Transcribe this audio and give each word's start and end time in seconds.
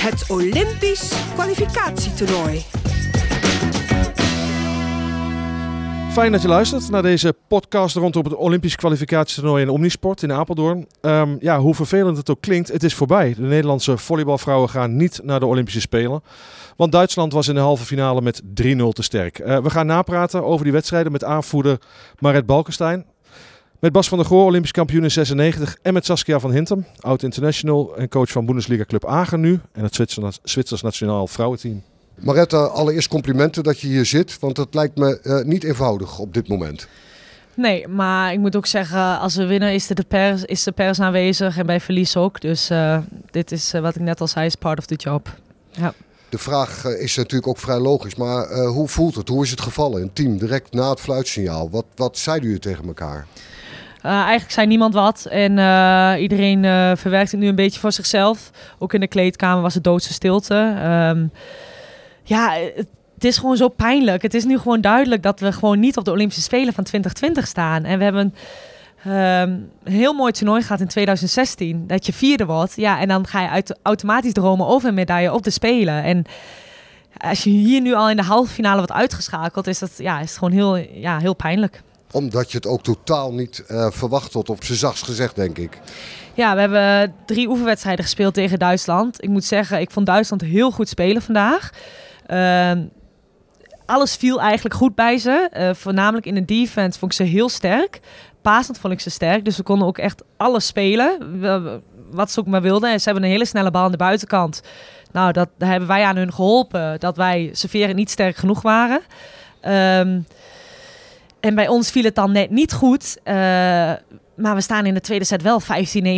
Het 0.00 0.30
Olympisch 0.30 1.12
kwalificatietoernooi. 1.34 2.62
Fijn 6.12 6.32
dat 6.32 6.42
je 6.42 6.48
luistert 6.48 6.90
naar 6.90 7.02
deze 7.02 7.34
podcast 7.48 7.96
rondom 7.96 8.24
het 8.24 8.34
Olympisch 8.34 8.76
kwalificatietoernooi 8.76 9.62
in 9.62 9.68
Omnisport 9.68 10.22
in 10.22 10.32
Apeldoorn. 10.32 10.86
Ehm, 11.00 11.36
ja, 11.40 11.58
hoe 11.58 11.74
vervelend 11.74 12.16
het 12.16 12.30
ook 12.30 12.40
klinkt, 12.40 12.68
het 12.72 12.82
is 12.82 12.94
voorbij. 12.94 13.34
De 13.34 13.42
Nederlandse 13.42 13.98
volleybalvrouwen 13.98 14.68
gaan 14.68 14.96
niet 14.96 15.20
naar 15.22 15.40
de 15.40 15.46
Olympische 15.46 15.80
Spelen. 15.80 16.22
Want 16.76 16.92
Duitsland 16.92 17.32
was 17.32 17.48
in 17.48 17.54
de 17.54 17.60
halve 17.60 17.84
finale 17.84 18.22
met 18.22 18.42
3-0 18.54 18.92
te 18.92 19.02
sterk. 19.02 19.38
Eh, 19.38 19.58
we 19.58 19.70
gaan 19.70 19.86
napraten 19.86 20.44
over 20.44 20.64
die 20.64 20.72
wedstrijden 20.72 21.12
met 21.12 21.24
aanvoerder 21.24 21.78
Maret 22.18 22.46
Balkenstein. 22.46 23.06
Met 23.80 23.92
Bas 23.92 24.08
van 24.08 24.18
der 24.18 24.26
Goor, 24.26 24.44
Olympisch 24.44 24.70
kampioen 24.70 25.02
in 25.02 25.10
96. 25.10 25.76
En 25.82 25.92
met 25.92 26.04
Saskia 26.04 26.38
van 26.38 26.50
Hintem, 26.50 26.86
oud-international 27.00 27.96
en 27.96 28.08
coach 28.08 28.30
van 28.30 28.46
Bundesliga 28.46 28.84
Club 28.84 29.06
Agen 29.06 29.40
nu. 29.40 29.60
En 29.72 29.82
het 29.82 29.94
Zwitsers, 29.94 30.38
Zwitsers 30.42 30.82
nationaal 30.82 31.26
vrouwenteam. 31.26 31.82
Maretta, 32.14 32.58
allereerst 32.58 33.08
complimenten 33.08 33.62
dat 33.62 33.80
je 33.80 33.86
hier 33.86 34.06
zit, 34.06 34.38
want 34.38 34.56
het 34.56 34.74
lijkt 34.74 34.96
me 34.96 35.20
uh, 35.22 35.44
niet 35.44 35.64
eenvoudig 35.64 36.18
op 36.18 36.34
dit 36.34 36.48
moment. 36.48 36.88
Nee, 37.54 37.88
maar 37.88 38.32
ik 38.32 38.38
moet 38.38 38.56
ook 38.56 38.66
zeggen, 38.66 39.18
als 39.18 39.36
we 39.36 39.46
winnen 39.46 39.72
is 39.72 39.86
de 39.86 40.04
pers, 40.08 40.44
is 40.44 40.62
de 40.62 40.72
pers 40.72 41.00
aanwezig 41.00 41.58
en 41.58 41.66
bij 41.66 41.80
verlies 41.80 42.16
ook. 42.16 42.40
Dus 42.40 42.70
uh, 42.70 42.98
dit 43.30 43.52
is 43.52 43.74
uh, 43.74 43.80
wat 43.80 43.96
ik 43.96 44.02
net 44.02 44.20
al 44.20 44.28
zei, 44.28 44.46
is 44.46 44.54
part 44.54 44.78
of 44.78 44.86
the 44.86 44.94
job. 44.94 45.34
Ja. 45.70 45.94
De 46.28 46.38
vraag 46.38 46.84
is 46.84 47.16
natuurlijk 47.16 47.48
ook 47.48 47.58
vrij 47.58 47.78
logisch, 47.78 48.14
maar 48.14 48.64
hoe 48.64 48.88
voelt 48.88 49.14
het? 49.14 49.28
Hoe 49.28 49.44
is 49.44 49.50
het 49.50 49.60
gevallen? 49.60 50.02
Een 50.02 50.12
team 50.12 50.38
direct 50.38 50.72
na 50.72 50.90
het 50.90 51.00
fluitsignaal. 51.00 51.70
Wat, 51.70 51.84
wat 51.94 52.18
zeiden 52.18 52.46
jullie 52.46 52.62
tegen 52.62 52.86
elkaar? 52.86 53.26
Uh, 54.06 54.12
eigenlijk 54.12 54.50
zei 54.50 54.66
niemand 54.66 54.94
wat 54.94 55.26
en 55.30 55.56
uh, 55.56 56.12
iedereen 56.18 56.64
uh, 56.64 56.92
verwerkt 56.94 57.30
het 57.30 57.40
nu 57.40 57.48
een 57.48 57.54
beetje 57.54 57.80
voor 57.80 57.92
zichzelf. 57.92 58.50
Ook 58.78 58.94
in 58.94 59.00
de 59.00 59.06
kleedkamer 59.06 59.62
was 59.62 59.74
het 59.74 59.84
doodse 59.84 60.12
stilte. 60.12 60.54
Um, 61.14 61.32
ja, 62.22 62.52
het 63.14 63.24
is 63.24 63.38
gewoon 63.38 63.56
zo 63.56 63.68
pijnlijk. 63.68 64.22
Het 64.22 64.34
is 64.34 64.44
nu 64.44 64.58
gewoon 64.58 64.80
duidelijk 64.80 65.22
dat 65.22 65.40
we 65.40 65.52
gewoon 65.52 65.80
niet 65.80 65.96
op 65.96 66.04
de 66.04 66.10
Olympische 66.10 66.42
Spelen 66.42 66.72
van 66.72 66.84
2020 66.84 67.46
staan. 67.46 67.84
En 67.84 67.98
we 67.98 68.04
hebben 68.04 68.34
um, 69.06 69.12
een 69.84 69.92
heel 69.92 70.12
mooi 70.12 70.32
toernooi 70.32 70.62
gehad 70.62 70.80
in 70.80 70.88
2016. 70.88 71.86
Dat 71.86 72.06
je 72.06 72.12
vierde 72.12 72.46
wordt. 72.46 72.76
Ja, 72.76 73.00
en 73.00 73.08
dan 73.08 73.26
ga 73.26 73.40
je 73.40 73.76
automatisch 73.82 74.32
dromen 74.32 74.66
over 74.66 74.88
een 74.88 74.94
medaille 74.94 75.32
op 75.32 75.42
de 75.42 75.50
Spelen. 75.50 76.02
En 76.02 76.24
als 77.18 77.44
je 77.44 77.50
hier 77.50 77.80
nu 77.80 77.94
al 77.94 78.10
in 78.10 78.16
de 78.16 78.22
halve 78.22 78.52
finale 78.52 78.76
wordt 78.76 78.92
uitgeschakeld, 78.92 79.66
is 79.66 79.78
dat 79.78 79.92
ja, 79.96 80.20
is 80.20 80.36
gewoon 80.36 80.52
heel, 80.52 80.76
ja, 80.76 81.18
heel 81.18 81.34
pijnlijk 81.34 81.82
omdat 82.12 82.50
je 82.50 82.56
het 82.56 82.66
ook 82.66 82.82
totaal 82.82 83.32
niet 83.32 83.64
uh, 83.68 83.86
verwacht 83.90 84.30
tot 84.30 84.50
op 84.50 84.64
zijn 84.64 84.78
zachts 84.78 85.02
gezegd, 85.02 85.36
denk 85.36 85.58
ik. 85.58 85.78
Ja, 86.34 86.54
we 86.54 86.60
hebben 86.60 87.14
drie 87.26 87.48
oefenwedstrijden 87.48 88.04
gespeeld 88.04 88.34
tegen 88.34 88.58
Duitsland. 88.58 89.22
Ik 89.22 89.28
moet 89.28 89.44
zeggen, 89.44 89.80
ik 89.80 89.90
vond 89.90 90.06
Duitsland 90.06 90.42
heel 90.42 90.70
goed 90.70 90.88
spelen 90.88 91.22
vandaag. 91.22 91.70
Uh, 92.28 92.72
alles 93.86 94.16
viel 94.16 94.40
eigenlijk 94.40 94.74
goed 94.74 94.94
bij 94.94 95.18
ze. 95.18 95.50
Uh, 95.52 95.70
voornamelijk 95.74 96.26
in 96.26 96.34
de 96.34 96.44
defense 96.44 96.98
vond 96.98 97.12
ik 97.12 97.18
ze 97.18 97.24
heel 97.24 97.48
sterk. 97.48 98.00
Pasend 98.42 98.78
vond 98.78 98.92
ik 98.92 99.00
ze 99.00 99.10
sterk. 99.10 99.44
Dus 99.44 99.56
we 99.56 99.62
konden 99.62 99.86
ook 99.86 99.98
echt 99.98 100.22
alles 100.36 100.66
spelen. 100.66 101.40
Wat 102.10 102.30
ze 102.30 102.40
ook 102.40 102.46
maar 102.46 102.62
wilden. 102.62 102.92
En 102.92 102.98
ze 102.98 103.04
hebben 103.04 103.24
een 103.24 103.30
hele 103.30 103.44
snelle 103.44 103.70
bal 103.70 103.84
aan 103.84 103.90
de 103.90 103.96
buitenkant. 103.96 104.62
Nou, 105.12 105.32
dat 105.32 105.48
hebben 105.58 105.88
wij 105.88 106.04
aan 106.04 106.16
hun 106.16 106.32
geholpen. 106.32 107.00
Dat 107.00 107.16
wij 107.16 107.50
serveren 107.52 107.96
niet 107.96 108.10
sterk 108.10 108.36
genoeg 108.36 108.62
waren. 108.62 109.00
Um, 109.98 110.26
en 111.40 111.54
bij 111.54 111.68
ons 111.68 111.90
viel 111.90 112.04
het 112.04 112.14
dan 112.14 112.32
net 112.32 112.50
niet 112.50 112.72
goed. 112.72 113.16
Uh, 113.24 113.34
maar 114.34 114.54
we 114.54 114.60
staan 114.60 114.86
in 114.86 114.94
de 114.94 115.00
tweede 115.00 115.24
set 115.24 115.42
wel 115.42 115.60
15-9 115.62 115.64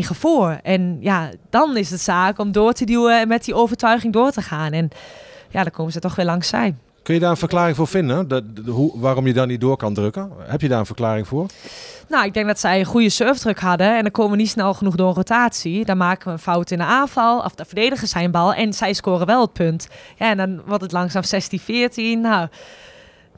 voor. 0.00 0.58
En 0.62 0.96
ja, 1.00 1.30
dan 1.50 1.76
is 1.76 1.90
het 1.90 2.00
zaak 2.00 2.38
om 2.38 2.52
door 2.52 2.72
te 2.72 2.84
duwen 2.84 3.20
en 3.20 3.28
met 3.28 3.44
die 3.44 3.54
overtuiging 3.54 4.12
door 4.12 4.30
te 4.30 4.42
gaan. 4.42 4.72
En 4.72 4.88
ja, 5.48 5.62
dan 5.62 5.72
komen 5.72 5.92
ze 5.92 6.00
toch 6.00 6.14
weer 6.14 6.26
langs 6.26 6.48
zij. 6.48 6.74
Kun 7.02 7.14
je 7.14 7.20
daar 7.20 7.30
een 7.30 7.36
verklaring 7.36 7.76
voor 7.76 7.86
vinden? 7.86 8.28
De, 8.28 8.52
de, 8.52 8.70
hoe, 8.70 9.00
waarom 9.00 9.26
je 9.26 9.32
dan 9.32 9.48
niet 9.48 9.60
door 9.60 9.76
kan 9.76 9.94
drukken? 9.94 10.30
Heb 10.38 10.60
je 10.60 10.68
daar 10.68 10.78
een 10.78 10.86
verklaring 10.86 11.28
voor? 11.28 11.46
Nou, 12.08 12.24
ik 12.24 12.34
denk 12.34 12.46
dat 12.46 12.60
zij 12.60 12.78
een 12.78 12.84
goede 12.84 13.08
surfdruk 13.08 13.60
hadden. 13.60 13.96
En 13.96 14.02
dan 14.02 14.10
komen 14.10 14.32
we 14.32 14.36
niet 14.36 14.48
snel 14.48 14.74
genoeg 14.74 14.94
door 14.94 15.08
een 15.08 15.14
rotatie. 15.14 15.84
Dan 15.84 15.96
maken 15.96 16.26
we 16.26 16.32
een 16.32 16.38
fout 16.38 16.70
in 16.70 16.78
de 16.78 16.84
aanval. 16.84 17.40
Of 17.40 17.54
de 17.54 17.64
verdedigen 17.64 18.08
zijn 18.08 18.30
bal. 18.30 18.54
En 18.54 18.72
zij 18.72 18.92
scoren 18.92 19.26
wel 19.26 19.40
het 19.40 19.52
punt. 19.52 19.88
Ja, 20.16 20.30
en 20.30 20.36
dan 20.36 20.62
wordt 20.66 20.82
het 20.82 20.92
langzaam 20.92 21.22
16-14. 21.22 22.20
Nou, 22.20 22.48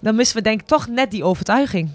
dan 0.00 0.14
missen 0.14 0.36
we 0.36 0.42
denk 0.42 0.60
ik 0.60 0.66
toch 0.66 0.88
net 0.88 1.10
die 1.10 1.24
overtuiging. 1.24 1.90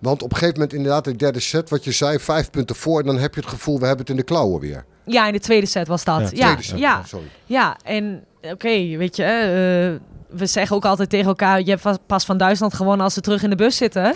Want 0.00 0.22
op 0.22 0.30
een 0.30 0.36
gegeven 0.36 0.58
moment 0.60 0.76
inderdaad 0.76 1.04
de 1.04 1.16
derde 1.16 1.40
set, 1.40 1.70
wat 1.70 1.84
je 1.84 1.92
zei, 1.92 2.18
vijf 2.18 2.50
punten 2.50 2.76
voor. 2.76 3.00
En 3.00 3.06
dan 3.06 3.18
heb 3.18 3.34
je 3.34 3.40
het 3.40 3.48
gevoel, 3.48 3.78
we 3.78 3.86
hebben 3.86 4.00
het 4.00 4.10
in 4.10 4.16
de 4.16 4.22
klauwen 4.22 4.60
weer. 4.60 4.84
Ja, 5.04 5.26
in 5.26 5.32
de 5.32 5.40
tweede 5.40 5.66
set 5.66 5.88
was 5.88 6.04
dat. 6.04 6.30
Ja, 6.30 6.48
ja, 6.48 6.60
set, 6.60 6.78
ja, 6.78 7.02
sorry. 7.04 7.26
ja. 7.46 7.76
en 7.84 8.24
oké, 8.40 8.96
weet 8.96 9.16
je, 9.16 9.22
uh, 9.22 10.36
we 10.38 10.46
zeggen 10.46 10.76
ook 10.76 10.84
altijd 10.84 11.10
tegen 11.10 11.26
elkaar, 11.26 11.62
je 11.62 11.78
hebt 11.78 12.06
pas 12.06 12.24
van 12.24 12.36
Duitsland 12.36 12.74
gewonnen 12.74 13.04
als 13.04 13.14
ze 13.14 13.20
terug 13.20 13.42
in 13.42 13.50
de 13.50 13.56
bus 13.56 13.76
zitten. 13.76 14.14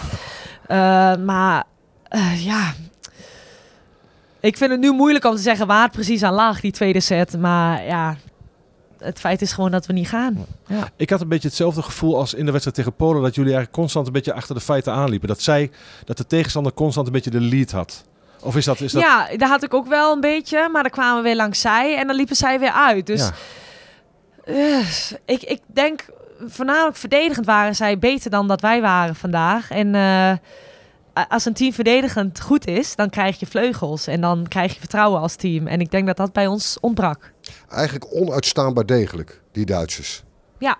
Uh, 0.69 1.17
maar 1.17 1.65
uh, 2.11 2.45
ja, 2.45 2.75
ik 4.41 4.57
vind 4.57 4.71
het 4.71 4.81
nu 4.81 4.93
moeilijk 4.93 5.25
om 5.25 5.35
te 5.35 5.43
zeggen 5.43 5.67
waar 5.67 5.83
het 5.83 5.93
precies 5.93 6.23
aan 6.23 6.35
lag, 6.35 6.61
die 6.61 6.73
tweede 6.73 7.01
set. 7.01 7.39
Maar 7.39 7.85
ja, 7.85 8.17
het 8.99 9.19
feit 9.19 9.43
is 9.43 9.53
gewoon 9.53 9.71
dat 9.71 9.87
we 9.87 9.93
niet 9.93 10.09
gaan. 10.09 10.47
Ja. 10.67 10.89
Ik 10.97 11.11
had 11.11 11.21
een 11.21 11.29
beetje 11.29 11.49
hetzelfde 11.49 11.83
gevoel 11.83 12.17
als 12.17 12.35
in 12.35 12.45
de 12.45 12.51
wedstrijd 12.51 12.77
tegen 12.77 12.95
Polen. 12.95 13.23
Dat 13.23 13.35
jullie 13.35 13.53
eigenlijk 13.53 13.81
constant 13.81 14.07
een 14.07 14.13
beetje 14.13 14.33
achter 14.33 14.55
de 14.55 14.61
feiten 14.61 14.93
aanliepen. 14.93 15.29
Dat 15.29 15.41
zij, 15.43 15.71
dat 16.05 16.17
de 16.17 16.27
tegenstander 16.27 16.73
constant 16.73 17.07
een 17.07 17.13
beetje 17.13 17.31
de 17.31 17.41
lead 17.41 17.71
had. 17.71 18.05
Of 18.41 18.57
is 18.57 18.65
dat, 18.65 18.81
is 18.81 18.93
dat... 18.93 19.03
Ja, 19.03 19.29
daar 19.37 19.49
had 19.49 19.63
ik 19.63 19.75
ook 19.75 19.87
wel 19.87 20.13
een 20.13 20.21
beetje. 20.21 20.69
Maar 20.73 20.83
dan 20.83 20.93
kwamen 20.93 21.17
we 21.17 21.23
weer 21.23 21.37
langs 21.37 21.61
zij 21.61 21.97
en 21.97 22.07
dan 22.07 22.17
liepen 22.17 22.37
zij 22.37 22.61
weer 22.61 22.73
uit. 22.73 23.07
Dus 23.07 23.31
uh, 24.45 24.79
ik, 25.25 25.43
ik 25.43 25.61
denk 25.67 26.05
voornamelijk 26.47 26.97
verdedigend 26.97 27.47
waren 27.47 27.75
zij 27.75 27.99
beter 27.99 28.31
dan 28.31 28.49
dat 28.49 28.61
wij 28.61 28.81
waren 28.81 29.15
vandaag. 29.15 29.71
En 29.71 29.95
uh, 29.95 30.33
als 31.29 31.45
een 31.45 31.53
team 31.53 31.73
verdedigend 31.73 32.41
goed 32.41 32.67
is, 32.67 32.97
dan 32.97 33.11
krijg 33.11 33.41
je 33.41 33.47
vleugels 33.47 34.07
en 34.07 34.21
dan 34.21 34.49
krijg 34.49 34.73
je 34.73 34.79
vertrouwen 34.79 35.21
als 35.21 35.37
team. 35.37 35.67
En 35.67 35.81
ik 35.81 35.91
denk 35.91 36.07
dat 36.07 36.17
dat 36.17 36.33
bij 36.33 36.47
ons 36.47 36.77
ontbrak. 36.81 37.33
Eigenlijk 37.69 38.15
onuitstaanbaar 38.15 38.87
degelijk, 38.87 39.43
die 39.53 39.67
Duitsers. 39.67 40.23
Ja, 40.59 40.79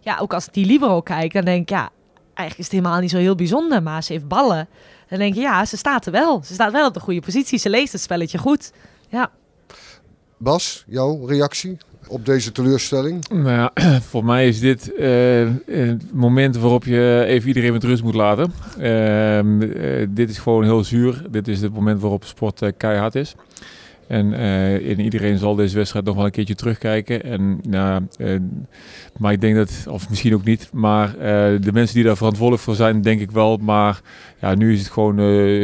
ja 0.00 0.18
ook 0.18 0.34
als 0.34 0.46
ik 0.46 0.52
die 0.52 0.66
libero 0.66 1.00
kijk, 1.00 1.32
dan 1.32 1.44
denk 1.44 1.62
ik, 1.62 1.68
ja, 1.68 1.90
eigenlijk 2.24 2.58
is 2.58 2.64
het 2.64 2.72
helemaal 2.72 3.00
niet 3.00 3.10
zo 3.10 3.18
heel 3.18 3.34
bijzonder, 3.34 3.82
maar 3.82 4.02
ze 4.02 4.12
heeft 4.12 4.28
ballen. 4.28 4.68
Dan 5.08 5.18
denk 5.18 5.34
je, 5.34 5.40
ja, 5.40 5.64
ze 5.64 5.76
staat 5.76 6.06
er 6.06 6.12
wel. 6.12 6.42
Ze 6.44 6.54
staat 6.54 6.72
wel 6.72 6.86
op 6.86 6.94
de 6.94 7.00
goede 7.00 7.20
positie, 7.20 7.58
ze 7.58 7.70
leest 7.70 7.92
het 7.92 8.00
spelletje 8.00 8.38
goed. 8.38 8.72
Ja. 9.08 9.30
Bas, 10.38 10.84
jouw 10.86 11.26
reactie? 11.26 11.78
Op 12.12 12.26
deze 12.26 12.52
teleurstelling? 12.52 13.28
Nou 13.28 13.48
ja, 13.48 13.72
voor 14.10 14.24
mij 14.24 14.48
is 14.48 14.60
dit 14.60 14.92
uh, 14.98 15.50
het 15.66 16.12
moment 16.12 16.56
waarop 16.56 16.84
je 16.84 17.24
even 17.26 17.48
iedereen 17.48 17.72
met 17.72 17.84
rust 17.84 18.02
moet 18.02 18.14
laten. 18.14 18.52
Uh, 18.80 19.38
uh, 19.38 20.06
dit 20.10 20.30
is 20.30 20.38
gewoon 20.38 20.64
heel 20.64 20.84
zuur. 20.84 21.22
Dit 21.30 21.48
is 21.48 21.60
het 21.60 21.72
moment 21.72 22.00
waarop 22.00 22.24
sport 22.24 22.62
keihard 22.76 23.14
is. 23.14 23.34
En, 24.06 24.32
en, 24.34 25.00
iedereen 25.00 25.38
zal 25.38 25.54
deze 25.54 25.76
wedstrijd 25.76 26.04
nog 26.04 26.14
wel 26.16 26.24
een 26.24 26.30
keertje 26.30 26.54
terugkijken. 26.54 27.22
En, 27.22 27.60
nou, 27.68 28.02
maar 29.18 29.32
ik 29.32 29.40
denk 29.40 29.56
dat, 29.56 29.70
of 29.88 30.08
misschien 30.08 30.34
ook 30.34 30.44
niet, 30.44 30.68
maar 30.72 31.12
de 31.60 31.70
mensen 31.72 31.94
die 31.94 32.04
daar 32.04 32.16
verantwoordelijk 32.16 32.62
voor 32.62 32.74
zijn, 32.74 33.02
denk 33.02 33.20
ik 33.20 33.30
wel. 33.30 33.56
Maar 33.56 34.00
ja, 34.40 34.54
nu 34.54 34.72
is 34.72 34.78
het 34.78 34.90
gewoon 34.90 35.16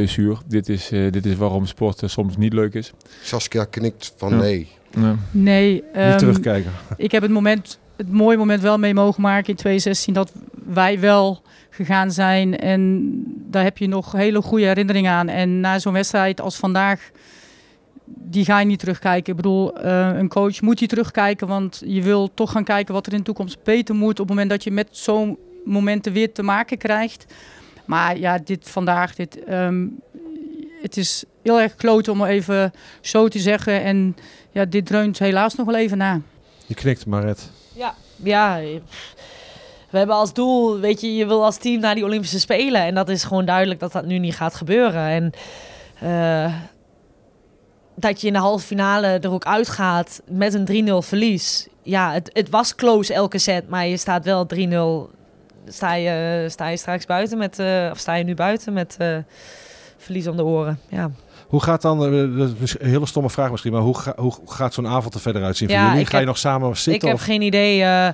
zuur. 0.08 0.38
Dit 0.46 0.68
is, 0.68 0.88
dit 0.88 1.26
is 1.26 1.36
waarom 1.36 1.66
sport 1.66 2.02
soms 2.04 2.36
niet 2.36 2.52
leuk 2.52 2.74
is. 2.74 2.92
Saskia 3.22 3.64
knikt 3.64 4.12
van 4.16 4.36
nee. 4.36 4.77
Nee. 4.94 5.14
nee 5.30 5.84
um, 5.96 6.08
Niet 6.08 6.18
terugkijken. 6.18 6.72
Ik 6.96 7.12
heb 7.12 7.22
het, 7.22 7.30
moment, 7.30 7.78
het 7.96 8.12
mooie 8.12 8.36
moment 8.36 8.60
wel 8.62 8.78
mee 8.78 8.94
mogen 8.94 9.22
maken 9.22 9.48
in 9.48 9.56
2016 9.56 10.14
dat 10.14 10.32
wij 10.66 11.00
wel 11.00 11.42
gegaan 11.70 12.10
zijn. 12.10 12.58
En 12.58 13.10
daar 13.50 13.62
heb 13.62 13.78
je 13.78 13.88
nog 13.88 14.12
hele 14.12 14.42
goede 14.42 14.66
herinneringen 14.66 15.12
aan. 15.12 15.28
En 15.28 15.60
na 15.60 15.78
zo'n 15.78 15.92
wedstrijd 15.92 16.40
als 16.40 16.56
vandaag, 16.56 17.10
die 18.04 18.44
ga 18.44 18.60
je 18.60 18.66
niet 18.66 18.78
terugkijken. 18.78 19.30
Ik 19.30 19.36
bedoel, 19.36 19.84
uh, 19.84 20.10
een 20.14 20.28
coach 20.28 20.60
moet 20.60 20.78
die 20.78 20.88
terugkijken, 20.88 21.46
want 21.46 21.82
je 21.86 22.02
wil 22.02 22.34
toch 22.34 22.50
gaan 22.50 22.64
kijken 22.64 22.94
wat 22.94 23.06
er 23.06 23.12
in 23.12 23.18
de 23.18 23.24
toekomst 23.24 23.62
beter 23.62 23.94
moet. 23.94 24.10
Op 24.10 24.18
het 24.18 24.28
moment 24.28 24.50
dat 24.50 24.64
je 24.64 24.70
met 24.70 24.88
zo'n 24.90 25.38
momenten 25.64 26.12
weer 26.12 26.32
te 26.32 26.42
maken 26.42 26.78
krijgt. 26.78 27.26
Maar 27.84 28.18
ja, 28.18 28.38
dit 28.38 28.70
vandaag, 28.70 29.14
dit, 29.14 29.38
um, 29.50 30.00
het 30.82 30.96
is 30.96 31.24
heel 31.42 31.60
erg 31.60 31.74
kloot 31.74 32.08
om 32.08 32.24
even 32.24 32.72
zo 33.00 33.28
te 33.28 33.38
zeggen. 33.38 33.82
En 33.82 34.16
ja, 34.50 34.64
dit 34.64 34.86
dreunt 34.86 35.18
helaas 35.18 35.54
nog 35.54 35.66
wel 35.66 35.76
even 35.76 35.98
na. 35.98 36.20
Je 36.66 36.74
knikt, 36.74 37.06
Maret. 37.06 37.50
Ja, 37.74 37.94
ja. 38.16 38.60
We 39.90 39.98
hebben 39.98 40.16
als 40.16 40.32
doel, 40.32 40.78
weet 40.78 41.00
je, 41.00 41.14
je 41.14 41.26
wil 41.26 41.44
als 41.44 41.56
team 41.56 41.80
naar 41.80 41.94
die 41.94 42.04
Olympische 42.04 42.40
Spelen. 42.40 42.82
En 42.82 42.94
dat 42.94 43.08
is 43.08 43.24
gewoon 43.24 43.44
duidelijk 43.44 43.80
dat 43.80 43.92
dat 43.92 44.06
nu 44.06 44.18
niet 44.18 44.34
gaat 44.34 44.54
gebeuren. 44.54 45.06
En 45.08 45.32
uh, 46.02 46.54
dat 47.94 48.20
je 48.20 48.26
in 48.26 48.32
de 48.32 48.38
halve 48.38 48.66
finale 48.66 49.06
er 49.06 49.30
ook 49.30 49.44
uitgaat 49.44 50.22
met 50.30 50.54
een 50.54 50.88
3-0 50.88 51.06
verlies. 51.06 51.68
Ja, 51.82 52.12
het, 52.12 52.30
het 52.32 52.48
was 52.48 52.74
close 52.74 53.14
elke 53.14 53.38
set, 53.38 53.68
maar 53.68 53.86
je 53.86 53.96
staat 53.96 54.24
wel 54.24 54.46
3-0. 54.54 55.16
Sta 55.68 55.94
je, 55.94 56.46
sta 56.48 56.68
je 56.68 56.76
straks 56.76 57.06
buiten 57.06 57.38
met, 57.38 57.58
uh, 57.58 57.88
of 57.90 57.98
sta 57.98 58.14
je 58.14 58.24
nu 58.24 58.34
buiten 58.34 58.72
met 58.72 58.96
uh, 59.00 59.16
verlies 59.98 60.26
om 60.26 60.36
de 60.36 60.44
oren. 60.44 60.78
Ja. 60.88 61.10
Hoe 61.46 61.62
gaat 61.62 61.82
dan, 61.82 62.04
eh, 62.04 62.38
dat 62.38 62.48
is 62.60 62.78
een 62.80 62.88
hele 62.88 63.06
stomme 63.06 63.30
vraag 63.30 63.50
misschien, 63.50 63.72
maar 63.72 63.80
hoe, 63.80 63.98
ga- 63.98 64.14
hoe 64.16 64.32
gaat 64.46 64.74
zo'n 64.74 64.86
avond 64.86 65.14
er 65.14 65.20
verder 65.20 65.42
uitzien 65.44 65.68
Ja, 65.68 65.74
voor 65.78 65.84
jullie? 65.86 66.00
ik 66.00 66.06
Ga 66.06 66.12
je 66.12 66.18
heb- 66.18 66.26
nog 66.26 66.38
samen 66.38 66.68
Ik 66.70 66.76
zitten? 66.76 67.08
heb 67.08 67.16
of- 67.18 67.24
geen 67.24 67.42
idee. 67.42 67.82
eh, 67.82 68.08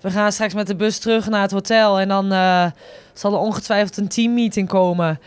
we 0.00 0.10
gaan 0.10 0.32
straks 0.32 0.54
met 0.54 0.66
de 0.66 0.76
bus 0.76 0.98
terug 0.98 1.28
naar 1.28 1.42
het 1.42 1.50
hotel. 1.50 2.00
En 2.00 2.08
dan 2.08 2.32
eh, 2.32 2.66
zal 3.12 3.32
er 3.32 3.38
ongetwijfeld 3.38 3.96
een 3.96 4.08
teammeeting 4.08 4.68
komen. 4.68 5.20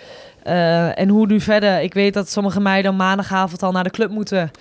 Eh, 0.43 0.99
en 0.99 1.09
hoe 1.09 1.27
nu 1.27 1.39
verder? 1.41 1.81
Ik 1.81 1.93
weet 1.93 2.13
dat 2.13 2.29
sommige 2.29 2.59
meiden 2.59 2.95
maandagavond 2.95 3.63
al 3.63 3.71
naar 3.71 3.83
de 3.83 3.89
club 3.89 4.09
moeten. 4.11 4.51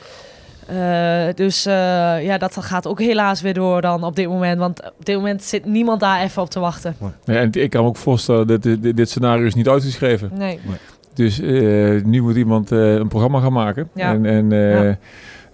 Eh, 0.67 1.27
dus 1.35 1.67
eh, 1.67 1.73
ja, 2.25 2.39
dat 2.39 2.57
gaat 2.61 2.87
ook 2.87 3.01
helaas 3.01 3.41
weer 3.41 3.55
door 3.55 3.81
dan 3.81 4.05
op 4.05 4.17
dit 4.17 4.29
moment. 4.29 4.59
Want 4.59 4.83
op 4.85 5.05
dit 5.05 5.17
moment 5.17 5.43
zit 5.43 5.65
niemand 5.65 6.01
daar 6.01 6.21
even 6.23 6.43
op 6.43 6.51
te 6.51 6.61
wachten. 6.61 6.97
Ja, 7.25 7.35
en 7.35 7.53
ik 7.53 7.71
kan 7.71 7.83
me 7.83 7.89
ook 7.89 7.97
voorstellen 7.97 8.47
dat 8.47 8.63
dit, 8.63 8.83
dit, 8.83 8.97
dit 8.97 9.11
scenario 9.11 9.47
is 9.47 9.55
niet 9.55 9.69
uitgeschreven. 9.69 10.31
Nee. 10.33 10.61
Dus 11.17 11.41
eh, 11.41 12.03
nu 12.05 12.23
moet 12.23 12.37
iemand 12.37 12.73
eh, 12.73 12.95
een 12.95 13.09
programma 13.09 13.41
gaan 13.41 13.53
maken. 13.53 13.89
Ja. 13.95 14.13
En, 14.13 14.27
en 14.27 14.53
eh, 14.53 14.71
Ja. 14.85 14.99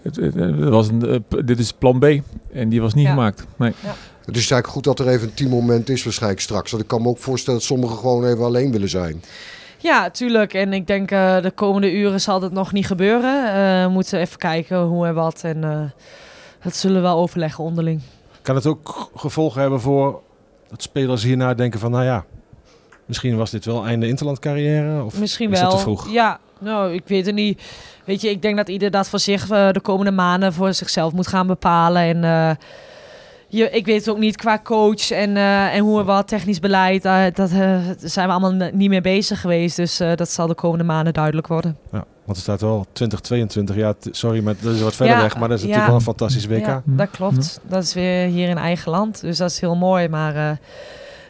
het, 0.03 0.17
het- 0.17 0.35
het 0.35 0.69
was 0.69 0.89
een, 0.89 1.25
dit 1.45 1.59
is 1.59 1.73
plan 1.73 1.99
B. 1.99 2.05
En 2.53 2.69
die 2.69 2.81
was 2.81 2.95
niet 2.95 3.05
Ja. 3.05 3.11
gemaakt. 3.11 3.47
Nee. 3.57 3.73
Het 4.25 4.37
is 4.37 4.51
eigenlijk 4.51 4.67
goed 4.67 4.85
dat 4.85 4.99
er 4.99 5.09
even 5.09 5.29
een 5.29 5.35
teammoment 5.35 5.89
is 5.89 6.05
waarschijnlijk 6.05 6.41
straks. 6.43 6.71
Want 6.71 6.83
ik 6.83 6.89
kan 6.89 7.03
me 7.03 7.09
ook 7.09 7.19
voorstellen 7.19 7.59
dat 7.59 7.69
sommigen 7.69 7.97
gewoon 7.97 8.25
even 8.27 8.45
alleen 8.45 8.73
willen 8.73 8.89
zijn. 8.89 9.23
Ja, 9.79 10.11
tuurlijk. 10.11 10.55
En 10.55 10.73
ik 10.73 10.87
denk 10.87 11.11
eh, 11.11 11.41
de 11.43 11.51
komende 11.51 11.93
uren 11.93 12.21
zal 12.21 12.41
dat 12.41 12.53
nog 12.53 12.73
niet 12.73 12.87
gebeuren. 12.87 13.47
Eh, 13.47 13.85
we 13.85 13.91
moeten 13.91 14.19
even 14.21 14.39
kijken 14.39 14.79
hoe 14.83 15.07
en 15.07 15.15
wat. 15.15 15.41
En 15.45 15.65
eh, 15.65 15.81
dat 16.63 16.77
zullen 16.77 16.97
we 16.97 17.03
wel 17.03 17.19
overleggen 17.19 17.65
onderling. 17.65 18.01
Kan 18.43 18.55
het 18.55 18.67
ook 18.67 19.11
gevolgen 19.15 19.61
hebben 19.61 19.81
voor 19.81 20.21
dat 20.69 20.83
spelers 20.83 21.23
hierna 21.23 21.55
denken 21.55 21.81
van, 21.81 21.91
nou 21.91 22.05
ja, 22.05 22.25
misschien 23.07 23.37
was 23.37 23.51
dit 23.51 23.65
wel 23.65 23.87
einde 23.87 24.09
interlandcarrière? 24.09 25.05
Of 25.05 25.19
Misschien 25.19 25.53
is 25.53 25.61
wel. 25.61 25.69
dat 25.69 25.79
te 25.79 25.85
vroeg? 25.85 26.11
Ja, 26.11 26.39
nou, 26.59 26.93
ik 26.95 27.03
weet 27.07 27.27
het 27.27 27.35
niet. 27.35 27.63
Weet 28.05 28.21
je, 28.21 28.31
ik 28.31 28.43
denk 28.43 28.57
dat 28.57 28.69
ieder 28.69 28.91
dat 28.91 29.09
voor 29.09 29.19
zich 29.19 29.51
eh, 29.51 29.71
de 29.71 29.81
komende 29.81 30.11
maanden 30.11 30.53
voor 30.53 30.75
zichzelf 30.75 31.13
moet 31.13 31.27
gaan 31.27 31.47
bepalen. 31.47 32.03
En 32.03 32.25
eh, 32.25 32.51
je, 33.53 33.71
ik 33.71 33.87
weet 33.87 33.99
het 33.99 34.09
ook 34.09 34.19
niet 34.19 34.37
qua 34.37 34.59
coach 34.63 35.11
en, 35.11 35.37
eh, 35.37 35.75
en 35.75 35.81
hoe 35.81 36.01
en 36.01 36.07
wat 36.07 36.29
technisch 36.29 36.59
beleid. 36.61 37.03
dat 37.03 37.35
daar 37.35 37.49
zijn 37.99 38.27
we 38.27 38.33
allemaal 38.33 38.71
niet 38.73 38.89
mee 38.89 39.01
bezig 39.01 39.41
geweest. 39.41 39.77
Dus 39.77 40.01
eh, 40.01 40.15
dat 40.15 40.31
zal 40.31 40.47
de 40.47 40.55
komende 40.55 40.85
maanden 40.85 41.13
duidelijk 41.13 41.47
worden. 41.47 41.77
Ja, 41.93 42.05
want 42.25 42.37
er 42.37 42.43
staat 42.43 42.61
wel 42.61 42.87
2022. 42.93 43.77
Ja, 43.77 43.95
sorry, 44.11 44.43
maar 44.43 44.55
dat 44.61 44.75
is 44.75 44.81
wat 44.81 44.95
verder 44.95 45.17
Ja, 45.17 45.23
weg. 45.23 45.39
Maar 45.39 45.49
dat 45.49 45.59
is 45.59 45.65
ja. 45.65 45.69
natuurlijk 45.71 45.87
wel 45.87 46.15
een 46.15 46.17
fantastisch 46.17 46.47
WK. 46.47 46.67
Ja, 46.67 46.83
dat 46.85 47.11
klopt. 47.11 47.61
Dat 47.63 47.83
is 47.83 47.95
weer 47.95 48.27
hier 48.27 48.49
in 48.49 48.59
eigen 48.59 48.91
land. 48.91 49.21
Dus 49.21 49.37
dat 49.37 49.51
is 49.51 49.61
heel 49.61 49.77
mooi. 49.77 50.09
Maar 50.09 50.37
eh, 50.37 50.57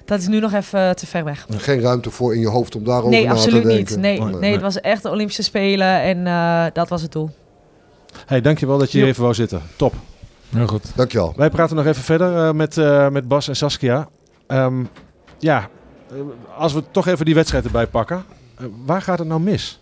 dat 0.04 0.18
is 0.20 0.26
nu 0.26 0.40
nog 0.40 0.52
even 0.52 0.96
te 0.96 1.06
ver 1.06 1.24
weg. 1.24 1.46
Geen 1.56 1.80
ruimte 1.80 2.10
voor 2.10 2.34
in 2.34 2.40
je 2.40 2.48
hoofd 2.48 2.74
om 2.76 2.84
daarover 2.84 3.10
Nee, 3.10 3.24
na 3.26 3.28
te 3.30 3.34
absoluut 3.36 3.62
denken. 3.64 3.94
niet. 3.94 4.02
Nee, 4.02 4.20
Nee, 4.20 4.34
nee, 4.34 4.52
het 4.52 4.62
was 4.62 4.80
echt 4.80 5.02
de 5.02 5.10
Olympische 5.10 5.42
Spelen 5.42 6.00
en 6.02 6.26
eh, 6.26 6.64
dat 6.72 6.88
was 6.88 7.02
het 7.02 7.12
doel. 7.12 7.30
Hey, 8.26 8.40
dankjewel 8.40 8.78
dat 8.78 8.92
je 8.92 8.98
hier 8.98 9.06
even 9.06 9.22
wou 9.22 9.34
zitten. 9.34 9.62
Top. 9.76 9.94
Heel 10.48 10.66
goed. 10.66 10.84
Dankjewel. 10.94 11.32
Wij 11.36 11.50
praten 11.50 11.76
nog 11.76 11.86
even 11.86 12.02
verder 12.02 12.46
eh, 12.46 12.52
met, 12.52 12.78
eh, 12.78 13.08
met 13.08 13.28
Bas 13.28 13.48
en 13.48 13.56
Saskia. 13.56 14.08
Ehm, 14.46 14.84
ja, 15.38 15.68
als 16.56 16.72
we 16.72 16.82
toch 16.90 17.06
even 17.06 17.24
die 17.24 17.34
wedstrijd 17.34 17.64
erbij 17.64 17.86
pakken. 17.86 18.24
waar 18.86 19.02
gaat 19.02 19.18
het 19.18 19.28
nou 19.28 19.40
mis? 19.40 19.80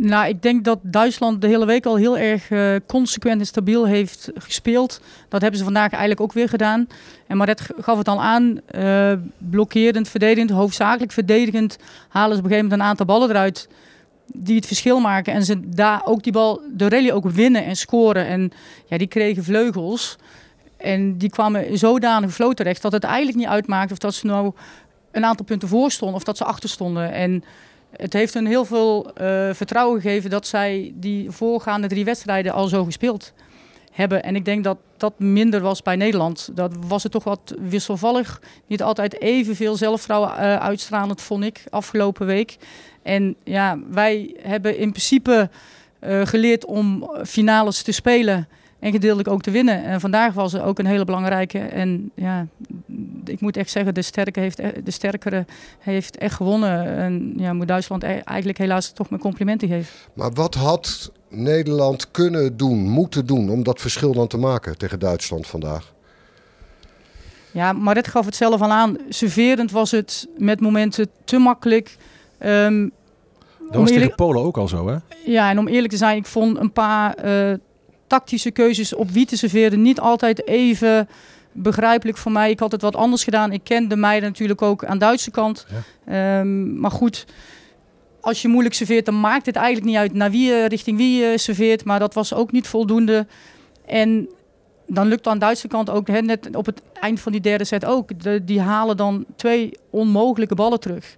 Nou, 0.00 0.28
ik 0.28 0.42
denk 0.42 0.64
dat 0.64 0.78
Duitsland 0.82 1.40
de 1.40 1.46
hele 1.46 1.66
week 1.66 1.86
al 1.86 1.96
heel 1.96 2.18
erg 2.18 2.50
eh, 2.50 2.74
consequent 2.86 3.40
en 3.40 3.46
stabiel 3.46 3.86
heeft 3.86 4.30
gespeeld. 4.34 5.00
Dat 5.28 5.40
hebben 5.40 5.58
ze 5.58 5.64
vandaag 5.64 5.90
eigenlijk 5.90 6.20
ook 6.20 6.32
weer 6.32 6.48
gedaan. 6.48 6.88
En 7.26 7.36
Maret 7.36 7.70
gaf 7.78 7.98
het 7.98 8.08
al 8.08 8.22
aan, 8.22 8.60
eh, 8.66 9.12
blokkerend, 9.38 10.08
verdedigend, 10.08 10.50
hoofdzakelijk 10.50 11.12
verdedigend 11.12 11.78
halen 12.08 12.32
ze 12.32 12.38
op 12.38 12.44
een 12.44 12.50
gegeven 12.50 12.64
moment 12.64 12.80
een 12.80 12.86
aantal 12.86 13.06
ballen 13.06 13.30
eruit 13.30 13.68
die 14.26 14.56
het 14.56 14.66
verschil 14.66 15.00
maken. 15.00 15.32
En 15.32 15.44
ze 15.44 15.68
daar 15.68 16.00
ook 16.04 16.22
die 16.22 16.32
bal, 16.32 16.60
de 16.72 16.88
rally 16.88 17.10
ook 17.10 17.30
winnen 17.30 17.64
en 17.64 17.76
scoren. 17.76 18.26
En 18.26 18.52
ja, 18.86 18.98
die 18.98 19.06
kregen 19.06 19.44
vleugels. 19.44 20.16
En 20.76 21.16
die 21.16 21.30
kwamen 21.30 21.78
zodanig 21.78 22.34
flow 22.34 22.52
terecht 22.52 22.82
dat 22.82 22.92
het 22.92 23.04
eigenlijk 23.04 23.36
niet 23.36 23.46
uitmaakte 23.46 23.92
of 23.92 23.98
dat 23.98 24.14
ze 24.14 24.26
nou 24.26 24.52
een 25.10 25.24
aantal 25.24 25.44
punten 25.46 25.68
voor 25.68 25.90
stonden 25.90 26.16
of 26.16 26.24
dat 26.24 26.36
ze 26.36 26.44
achter 26.44 26.68
stonden. 26.68 27.12
En 27.12 27.44
het 27.96 28.12
heeft 28.12 28.34
hun 28.34 28.46
heel 28.46 28.64
veel 28.64 29.10
eh, 29.14 29.48
vertrouwen 29.52 30.00
gegeven 30.00 30.30
dat 30.30 30.46
zij 30.46 30.92
die 30.94 31.30
voorgaande 31.30 31.88
drie 31.88 32.04
wedstrijden 32.04 32.52
al 32.52 32.68
zo 32.68 32.84
gespeeld 32.84 33.32
hebben. 33.92 34.22
En 34.22 34.36
ik 34.36 34.44
denk 34.44 34.64
dat 34.64 34.78
dat 34.96 35.18
minder 35.18 35.60
was 35.60 35.82
bij 35.82 35.96
Nederland. 35.96 36.50
Dat 36.54 36.76
was 36.86 37.02
het 37.02 37.12
toch 37.12 37.24
wat 37.24 37.54
wisselvallig. 37.58 38.40
Niet 38.66 38.82
altijd 38.82 39.20
evenveel 39.20 39.76
zelfvertrouwen 39.76 40.36
eh, 40.36 40.56
uitstralend, 40.56 41.22
vond 41.22 41.44
ik, 41.44 41.64
afgelopen 41.70 42.26
week. 42.26 42.56
En 43.02 43.36
ja, 43.44 43.78
wij 43.90 44.36
hebben 44.42 44.78
in 44.78 44.90
principe 44.90 45.50
eh, 45.98 46.26
geleerd 46.26 46.64
om 46.64 47.10
finales 47.24 47.82
te 47.82 47.92
spelen 47.92 48.48
en 48.78 48.92
gedeeltelijk 48.92 49.28
ook 49.28 49.42
te 49.42 49.50
winnen. 49.50 49.84
En 49.84 50.00
vandaag 50.00 50.34
was 50.34 50.52
er 50.52 50.64
ook 50.64 50.78
een 50.78 50.86
hele 50.86 51.04
belangrijke. 51.04 51.58
En 51.58 52.10
ja, 52.14 52.46
ik 53.24 53.40
moet 53.40 53.56
echt 53.56 53.70
zeggen, 53.70 53.94
de, 53.94 54.02
sterke 54.02 54.40
heeft, 54.40 54.58
e- 54.58 54.82
de 54.84 54.90
sterkere 54.90 55.44
heeft 55.78 56.16
echt 56.16 56.34
gewonnen. 56.34 56.96
En 56.96 57.32
ja, 57.36 57.52
moet 57.52 57.68
Duitsland 57.68 58.02
e- 58.02 58.20
eigenlijk 58.24 58.58
helaas 58.58 58.92
toch 58.92 59.10
mijn 59.10 59.22
complimenten 59.22 59.68
geven. 59.68 59.92
Maar 60.12 60.32
wat 60.32 60.54
had 60.54 61.12
Nederland 61.28 62.10
kunnen 62.10 62.56
doen, 62.56 62.78
moeten 62.88 63.26
doen 63.26 63.50
om 63.50 63.62
dat 63.62 63.80
verschil 63.80 64.12
dan 64.12 64.26
te 64.26 64.36
maken 64.38 64.78
tegen 64.78 64.98
Duitsland 64.98 65.46
vandaag? 65.46 65.92
Ja, 67.50 67.72
Maret 67.72 68.08
gaf 68.08 68.24
het 68.24 68.36
zelf 68.36 68.60
al 68.60 68.70
aan. 68.70 68.96
Serverend 69.08 69.70
was 69.70 69.90
het 69.90 70.28
met 70.36 70.60
momenten 70.60 71.08
te 71.24 71.38
makkelijk. 71.38 71.96
Ehm, 72.38 72.88
Dat 73.58 73.76
was 73.76 73.86
tegen 73.88 73.94
eerlijk- 74.02 74.16
Polen 74.16 74.42
ook 74.42 74.56
al 74.56 74.68
zo, 74.68 74.88
hè? 74.88 74.96
Ja, 75.24 75.50
en 75.50 75.58
om 75.58 75.68
eerlijk 75.68 75.92
te 75.92 75.96
zijn, 75.98 76.16
ik 76.16 76.26
vond 76.26 76.58
een 76.58 76.72
paar 76.72 77.14
eh, 77.14 77.52
tactische 78.08 78.50
keuzes 78.50 78.94
op 78.94 79.10
wie 79.10 79.26
te 79.26 79.36
serveren 79.36 79.82
niet 79.82 80.00
altijd 80.00 80.46
even 80.46 81.08
begrijpelijk 81.52 82.18
voor 82.18 82.32
mij. 82.32 82.50
Ik 82.50 82.58
had 82.58 82.72
het 82.72 82.82
wat 82.82 82.96
anders 82.96 83.24
gedaan. 83.24 83.52
Ik 83.52 83.64
ken 83.64 83.88
de 83.88 83.96
meiden 83.96 84.28
natuurlijk 84.28 84.62
ook 84.62 84.84
aan 84.84 84.98
de 84.98 85.04
Duitse 85.04 85.30
kant. 85.30 85.66
Ehm, 86.04 86.80
maar 86.80 86.90
goed, 86.90 87.26
als 88.20 88.42
je 88.42 88.48
moeilijk 88.48 88.74
serveert, 88.74 89.04
dan 89.04 89.20
maakt 89.20 89.46
het 89.46 89.56
eigenlijk 89.56 89.86
niet 89.86 89.96
uit 89.96 90.12
naar 90.12 90.30
wie 90.30 90.46
je, 90.50 90.64
richting 90.68 90.96
wie 90.96 91.22
je 91.22 91.38
serveert. 91.38 91.84
Maar 91.84 91.98
dat 91.98 92.14
was 92.14 92.34
ook 92.34 92.52
niet 92.52 92.66
voldoende. 92.66 93.26
En 93.86 94.28
dan 94.86 95.06
lukt 95.06 95.26
aan 95.26 95.38
de 95.38 95.44
Duitse 95.44 95.68
kant 95.68 95.90
ook, 95.90 96.06
hè, 96.06 96.20
net 96.20 96.56
op 96.56 96.66
het 96.66 96.82
eind 97.00 97.20
van 97.20 97.32
die 97.32 97.40
derde 97.40 97.64
set 97.64 97.84
ook. 97.84 98.20
De, 98.22 98.44
die 98.44 98.60
halen 98.60 98.96
dan 98.96 99.24
twee 99.36 99.72
onmogelijke 99.90 100.54
ballen 100.54 100.80
terug. 100.80 101.16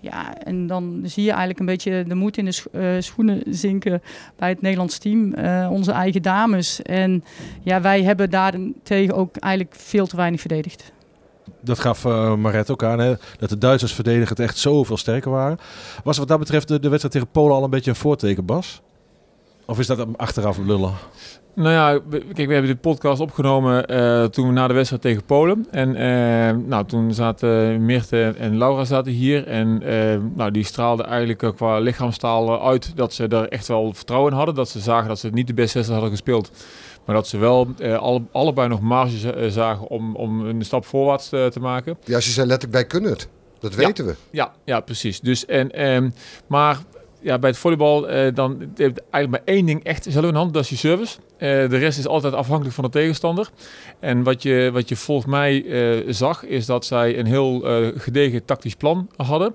Ja, 0.00 0.38
en 0.38 0.66
dan 0.66 1.00
zie 1.04 1.22
je 1.22 1.28
eigenlijk 1.30 1.60
een 1.60 1.66
beetje 1.66 2.04
de 2.08 2.14
moed 2.14 2.36
in 2.36 2.44
de 2.44 2.62
eh, 2.72 2.82
schoenen 2.98 3.42
zinken 3.48 4.02
bij 4.36 4.48
het 4.48 4.60
Nederlands 4.60 4.98
team. 4.98 5.34
eh, 5.34 5.68
onze 5.70 5.92
eigen 5.92 6.22
dames. 6.22 6.82
En 6.82 7.24
ja, 7.62 7.80
wij 7.80 8.02
hebben 8.02 8.30
daarentegen 8.30 9.14
ook 9.14 9.36
eigenlijk 9.36 9.74
veel 9.78 10.06
te 10.06 10.16
weinig 10.16 10.40
verdedigd. 10.40 10.92
Dat 11.60 11.78
gaf 11.78 12.04
eh 12.04 12.34
Maret 12.34 12.70
ook 12.70 12.82
aan, 12.84 12.98
hè? 12.98 13.14
dat 13.38 13.48
de 13.48 13.58
Duitsers 13.58 13.92
verdedigend 13.92 14.38
echt 14.38 14.58
zoveel 14.58 14.96
sterker 14.96 15.30
waren. 15.30 15.58
Was 16.04 16.18
wat 16.18 16.28
dat 16.28 16.38
betreft 16.38 16.68
de 16.68 16.88
wedstrijd 16.88 17.10
tegen 17.10 17.28
Polen 17.30 17.56
al 17.56 17.64
een 17.64 17.70
beetje 17.70 17.90
een 17.90 17.96
voorteken, 17.96 18.44
Bas? 18.44 18.82
Of 19.70 19.78
is 19.78 19.86
dat 19.86 20.06
achteraf 20.16 20.58
lullen? 20.58 20.92
Nou 21.54 21.70
ja, 21.70 22.00
kijk, 22.34 22.48
we 22.48 22.52
hebben 22.52 22.70
de 22.70 22.76
podcast 22.76 23.20
opgenomen 23.20 23.86
eh, 23.86 24.24
toen 24.24 24.46
we 24.46 24.52
na 24.52 24.66
de 24.68 24.74
wedstrijd 24.74 25.02
tegen 25.02 25.24
Polen. 25.24 25.66
En 25.70 25.94
eh, 25.96 26.56
nou, 26.66 26.86
toen 26.86 27.14
zaten 27.14 27.84
Mirte 27.84 28.34
en 28.38 28.58
Laura 28.58 28.84
zaten 28.84 29.12
hier. 29.12 29.46
En 29.46 29.82
eh, 29.82 30.18
nou, 30.34 30.50
die 30.50 30.64
straalden 30.64 31.06
eigenlijk 31.06 31.54
qua 31.56 31.78
lichaamstaal 31.78 32.66
uit 32.66 32.96
dat 32.96 33.12
ze 33.12 33.26
er 33.28 33.48
echt 33.48 33.68
wel 33.68 33.92
vertrouwen 33.94 34.30
in 34.30 34.36
hadden. 34.36 34.54
Dat 34.54 34.68
ze 34.68 34.78
zagen 34.80 35.08
dat 35.08 35.18
ze 35.18 35.28
niet 35.28 35.46
de 35.46 35.54
beste 35.54 35.74
wedstrijd 35.78 36.00
hadden 36.02 36.18
gespeeld. 36.18 36.50
Maar 37.06 37.14
dat 37.14 37.28
ze 37.28 37.38
wel 37.38 37.68
eh, 37.78 37.98
alle, 37.98 38.22
allebei 38.32 38.68
nog 38.68 38.80
marge 38.80 39.16
za- 39.18 39.48
zagen 39.48 39.88
om, 39.88 40.16
om 40.16 40.44
een 40.46 40.64
stap 40.64 40.84
voorwaarts 40.86 41.28
te 41.28 41.58
maken. 41.60 41.98
Ja, 42.04 42.20
ze 42.20 42.30
zijn 42.30 42.46
letterlijk 42.46 42.78
bij 42.80 42.86
kunnen 42.86 43.10
het. 43.10 43.28
Dat 43.60 43.72
Ja. 43.74 43.78
weten 43.78 44.06
we. 44.06 44.14
Ja, 44.30 44.52
ja 44.64 44.80
precies. 44.80 45.20
Dus, 45.20 45.46
en, 45.46 45.70
ehm, 45.70 46.10
maar 46.46 46.78
ja, 47.20 47.38
bij 47.38 47.50
het 47.50 47.58
volleybal 47.58 48.08
eh, 48.08 48.34
dan 48.34 48.72
heeft 48.76 49.00
eigenlijk 49.10 49.30
maar 49.30 49.54
één 49.54 49.66
ding 49.66 49.84
echt 49.84 50.06
zelf 50.08 50.26
in 50.26 50.34
hand, 50.34 50.54
dat 50.54 50.62
is 50.62 50.70
je 50.70 50.76
service. 50.76 51.18
Eh, 51.40 51.48
de 51.48 51.76
rest 51.76 51.98
is 51.98 52.06
altijd 52.06 52.34
afhankelijk 52.34 52.74
van 52.74 52.84
de 52.84 52.90
tegenstander. 52.90 53.50
En 54.00 54.22
wat 54.22 54.42
je, 54.42 54.70
wat 54.72 54.88
je 54.88 54.96
volgens 54.96 55.26
mij 55.26 55.64
eh, 55.64 56.12
zag, 56.12 56.44
is 56.44 56.66
dat 56.66 56.84
zij 56.84 57.18
een 57.18 57.26
heel 57.26 57.66
eh, 57.66 57.86
gedegen 57.96 58.44
tactisch 58.44 58.74
plan 58.74 59.08
hadden. 59.16 59.54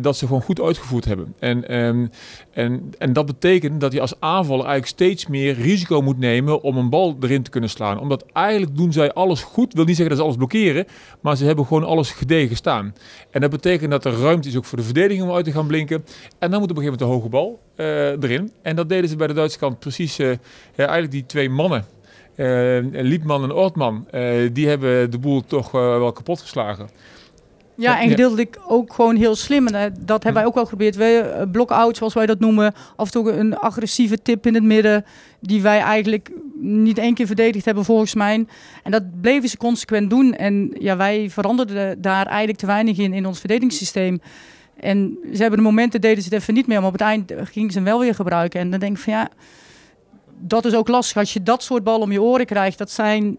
Dat 0.00 0.16
ze 0.16 0.26
gewoon 0.26 0.42
goed 0.42 0.60
uitgevoerd 0.60 1.04
hebben. 1.04 1.34
En, 1.38 1.68
ehm, 1.68 2.06
en, 2.50 2.92
en 2.98 3.12
dat 3.12 3.26
betekent 3.26 3.80
dat 3.80 3.92
je 3.92 4.00
als 4.00 4.20
aanvaller 4.20 4.64
eigenlijk 4.64 4.86
steeds 4.86 5.26
meer 5.26 5.54
risico 5.54 6.02
moet 6.02 6.18
nemen 6.18 6.62
om 6.62 6.76
een 6.76 6.90
bal 6.90 7.16
erin 7.20 7.42
te 7.42 7.50
kunnen 7.50 7.70
slaan. 7.70 8.00
Omdat 8.00 8.24
eigenlijk 8.32 8.76
doen 8.76 8.92
zij 8.92 9.12
alles 9.12 9.42
goed. 9.42 9.74
Wil 9.74 9.84
niet 9.84 9.96
zeggen 9.96 10.08
dat 10.08 10.18
ze 10.18 10.24
alles 10.24 10.36
blokkeren, 10.36 10.86
maar 11.20 11.36
ze 11.36 11.44
hebben 11.44 11.66
gewoon 11.66 11.84
alles 11.84 12.10
gedegen 12.10 12.56
staan. 12.56 12.94
En 13.30 13.40
dat 13.40 13.50
betekent 13.50 13.90
dat 13.90 14.04
er 14.04 14.20
ruimte 14.20 14.48
is 14.48 14.56
ook 14.56 14.64
voor 14.64 14.78
de 14.78 14.84
verdediging 14.84 15.28
om 15.28 15.34
uit 15.34 15.44
te 15.44 15.52
gaan 15.52 15.66
blinken. 15.66 16.04
En 16.38 16.50
dan 16.50 16.60
moet 16.60 16.70
op 16.70 16.76
een 16.76 16.82
gegeven 16.82 16.98
moment 16.98 16.98
de 16.98 17.04
hoge 17.04 17.28
bal 17.28 17.60
erin. 18.20 18.52
En 18.62 18.76
dat 18.76 18.88
deden 18.88 19.08
ze 19.08 19.16
bij 19.16 19.26
de 19.26 19.34
Duitse 19.34 19.58
kant 19.58 19.78
precies. 19.78 20.18
Eigenlijk 20.74 21.10
die 21.10 21.26
twee 21.26 21.50
mannen, 21.50 21.84
eh 22.34 22.78
Liepman 22.92 23.42
en 23.42 23.52
Ortman, 23.52 24.06
eh, 24.10 24.22
die 24.52 24.68
hebben 24.68 25.10
de 25.10 25.18
boel 25.18 25.44
toch 25.44 25.74
eh, 25.74 25.80
wel 25.80 26.12
kapot 26.12 26.40
geslagen. 26.40 26.88
Ja, 27.74 28.00
en 28.00 28.08
gedeeltelijk 28.08 28.58
ook 28.68 28.92
gewoon 28.92 29.16
heel 29.16 29.36
slim. 29.36 29.66
En 29.66 29.74
eh, 29.74 29.90
dat 30.00 30.22
hebben 30.22 30.42
wij 30.42 30.44
ook 30.44 30.54
wel 30.54 30.64
geprobeerd. 30.64 30.96
We, 30.96 31.48
block-out, 31.52 31.96
zoals 31.96 32.14
wij 32.14 32.26
dat 32.26 32.38
noemen. 32.38 32.74
Af 32.96 33.06
en 33.06 33.12
toe 33.12 33.32
een 33.32 33.56
agressieve 33.56 34.22
tip 34.22 34.46
in 34.46 34.54
het 34.54 34.62
midden. 34.62 35.04
Die 35.40 35.62
wij 35.62 35.78
eigenlijk 35.78 36.30
niet 36.60 36.98
één 36.98 37.14
keer 37.14 37.26
verdedigd 37.26 37.64
hebben, 37.64 37.84
volgens 37.84 38.14
mij. 38.14 38.46
En 38.82 38.90
dat 38.90 39.20
bleven 39.20 39.48
ze 39.48 39.56
consequent 39.56 40.10
doen. 40.10 40.34
En 40.34 40.74
ja, 40.78 40.96
wij 40.96 41.30
veranderden 41.30 42.02
daar 42.02 42.26
eigenlijk 42.26 42.58
te 42.58 42.66
weinig 42.66 42.98
in, 42.98 43.12
in 43.12 43.26
ons 43.26 43.38
verdedigingssysteem. 43.38 44.20
En 44.76 45.18
ze 45.32 45.40
hebben 45.40 45.58
de 45.58 45.64
momenten, 45.64 46.00
deden 46.00 46.22
ze 46.22 46.28
het 46.28 46.38
even 46.38 46.54
niet 46.54 46.66
meer. 46.66 46.78
Maar 46.78 46.86
op 46.86 46.92
het 46.92 47.02
eind 47.02 47.32
gingen 47.44 47.70
ze 47.70 47.76
hem 47.76 47.86
wel 47.86 48.00
weer 48.00 48.14
gebruiken. 48.14 48.60
En 48.60 48.70
dan 48.70 48.80
denk 48.80 48.96
ik 48.96 49.02
van 49.02 49.12
ja, 49.12 49.28
dat 50.42 50.64
is 50.64 50.74
ook 50.74 50.88
lastig. 50.88 51.16
Als 51.16 51.32
je 51.32 51.42
dat 51.42 51.62
soort 51.62 51.84
ballen 51.84 52.02
om 52.02 52.12
je 52.12 52.22
oren 52.22 52.46
krijgt, 52.46 52.78
dat 52.78 52.90
zijn 52.90 53.38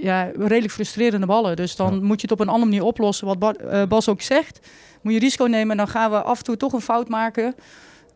ja, 0.00 0.30
redelijk 0.34 0.72
frustrerende 0.72 1.26
ballen. 1.26 1.56
Dus 1.56 1.76
dan 1.76 2.02
moet 2.02 2.20
je 2.20 2.26
het 2.26 2.40
op 2.40 2.40
een 2.40 2.52
andere 2.52 2.70
manier 2.70 2.84
oplossen. 2.84 3.38
Wat 3.38 3.56
eh, 3.56 3.82
Bas 3.86 4.08
ook 4.08 4.20
zegt, 4.20 4.60
moet 5.02 5.12
je 5.12 5.18
risico 5.18 5.44
nemen. 5.44 5.70
En 5.70 5.76
dan 5.76 5.88
gaan 5.88 6.10
we 6.10 6.22
af 6.22 6.38
en 6.38 6.44
toe 6.44 6.56
toch 6.56 6.72
een 6.72 6.80
fout 6.80 7.08
maken. 7.08 7.54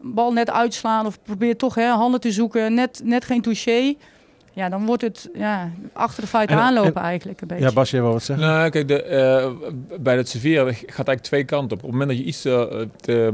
Bal 0.01 0.33
net 0.33 0.51
uitslaan 0.51 1.07
of 1.07 1.23
probeer 1.23 1.57
toch 1.57 1.75
hè, 1.75 1.87
handen 1.87 2.21
te 2.21 2.33
zoeken. 2.33 2.75
Net, 2.75 3.01
net 3.05 3.25
geen 3.25 3.43
touché. 3.43 3.97
Ja, 4.55 4.69
dan 4.69 4.87
wordt 4.87 5.03
het 5.03 5.31
ja, 5.35 5.71
achter 5.93 6.23
de 6.23 6.29
feiten 6.29 6.57
aanlopen 6.57 7.03
eigenlijk 7.03 7.41
een 7.41 7.47
beetje. 7.49 7.65
Ja, 7.65 7.73
Bas, 7.73 7.91
jij 7.91 8.01
wil 8.01 8.13
wat 8.13 8.23
zeggen? 8.23 8.47
Nou, 8.47 8.71
kijk, 8.71 8.89
de, 8.89 9.05
uh, 9.63 9.71
bij 10.01 10.17
het 10.17 10.29
serveren 10.29 10.75
gaat 10.75 10.87
eigenlijk 10.87 11.23
twee 11.23 11.45
kanten 11.45 11.77
op. 11.77 11.85
Op 11.85 11.91
het 11.91 11.99
moment 11.99 12.09
dat 12.09 12.19
je 12.19 12.25
iets 12.25 12.43
te, 12.43 12.89
te, 12.97 13.33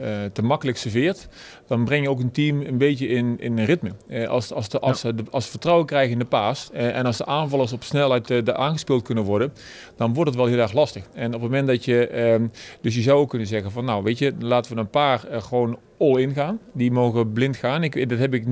uh, 0.00 0.24
te 0.32 0.42
makkelijk 0.42 0.78
serveert, 0.78 1.28
dan 1.66 1.84
breng 1.84 2.02
je 2.02 2.10
ook 2.10 2.20
een 2.20 2.30
team 2.30 2.60
een 2.60 2.78
beetje 2.78 3.06
in, 3.06 3.36
in 3.40 3.58
ritme. 3.58 3.92
als, 4.26 4.52
als, 4.52 4.68
de, 4.68 4.80
als, 4.80 5.02
de, 5.02 5.14
als 5.30 5.48
vertrouwen 5.48 5.86
krijgen 5.86 6.12
in 6.12 6.18
de 6.18 6.24
paas 6.24 6.70
en 6.72 7.06
als 7.06 7.16
de 7.16 7.26
aanvallers 7.26 7.72
op 7.72 7.82
snelheid 7.82 8.26
de, 8.26 8.56
aangespeeld 8.56 9.02
kunnen 9.02 9.24
worden, 9.24 9.52
dan 9.96 10.14
wordt 10.14 10.30
het 10.30 10.38
wel 10.38 10.48
heel 10.48 10.58
erg 10.58 10.72
lastig. 10.72 11.04
En 11.12 11.26
op 11.26 11.32
het 11.32 11.42
moment 11.42 11.66
dat 11.66 11.84
je, 11.84 12.06
ehm, 12.06 12.46
dus 12.80 12.94
je 12.94 13.02
zou 13.02 13.18
ook 13.18 13.28
kunnen 13.28 13.48
zeggen 13.48 13.70
van 13.70 13.84
nou, 13.84 14.02
weet 14.02 14.18
je, 14.18 14.34
laten 14.38 14.74
we 14.74 14.80
een 14.80 14.90
paar 14.90 15.20
gewoon 15.30 15.78
all-in 16.10 16.34
gaan. 16.34 16.58
Die 16.72 16.90
mogen 16.90 17.32
blind 17.32 17.56
gaan. 17.56 17.82
Ik, 17.82 18.08
dat 18.08 18.18
heb 18.18 18.34
ik 18.34 18.44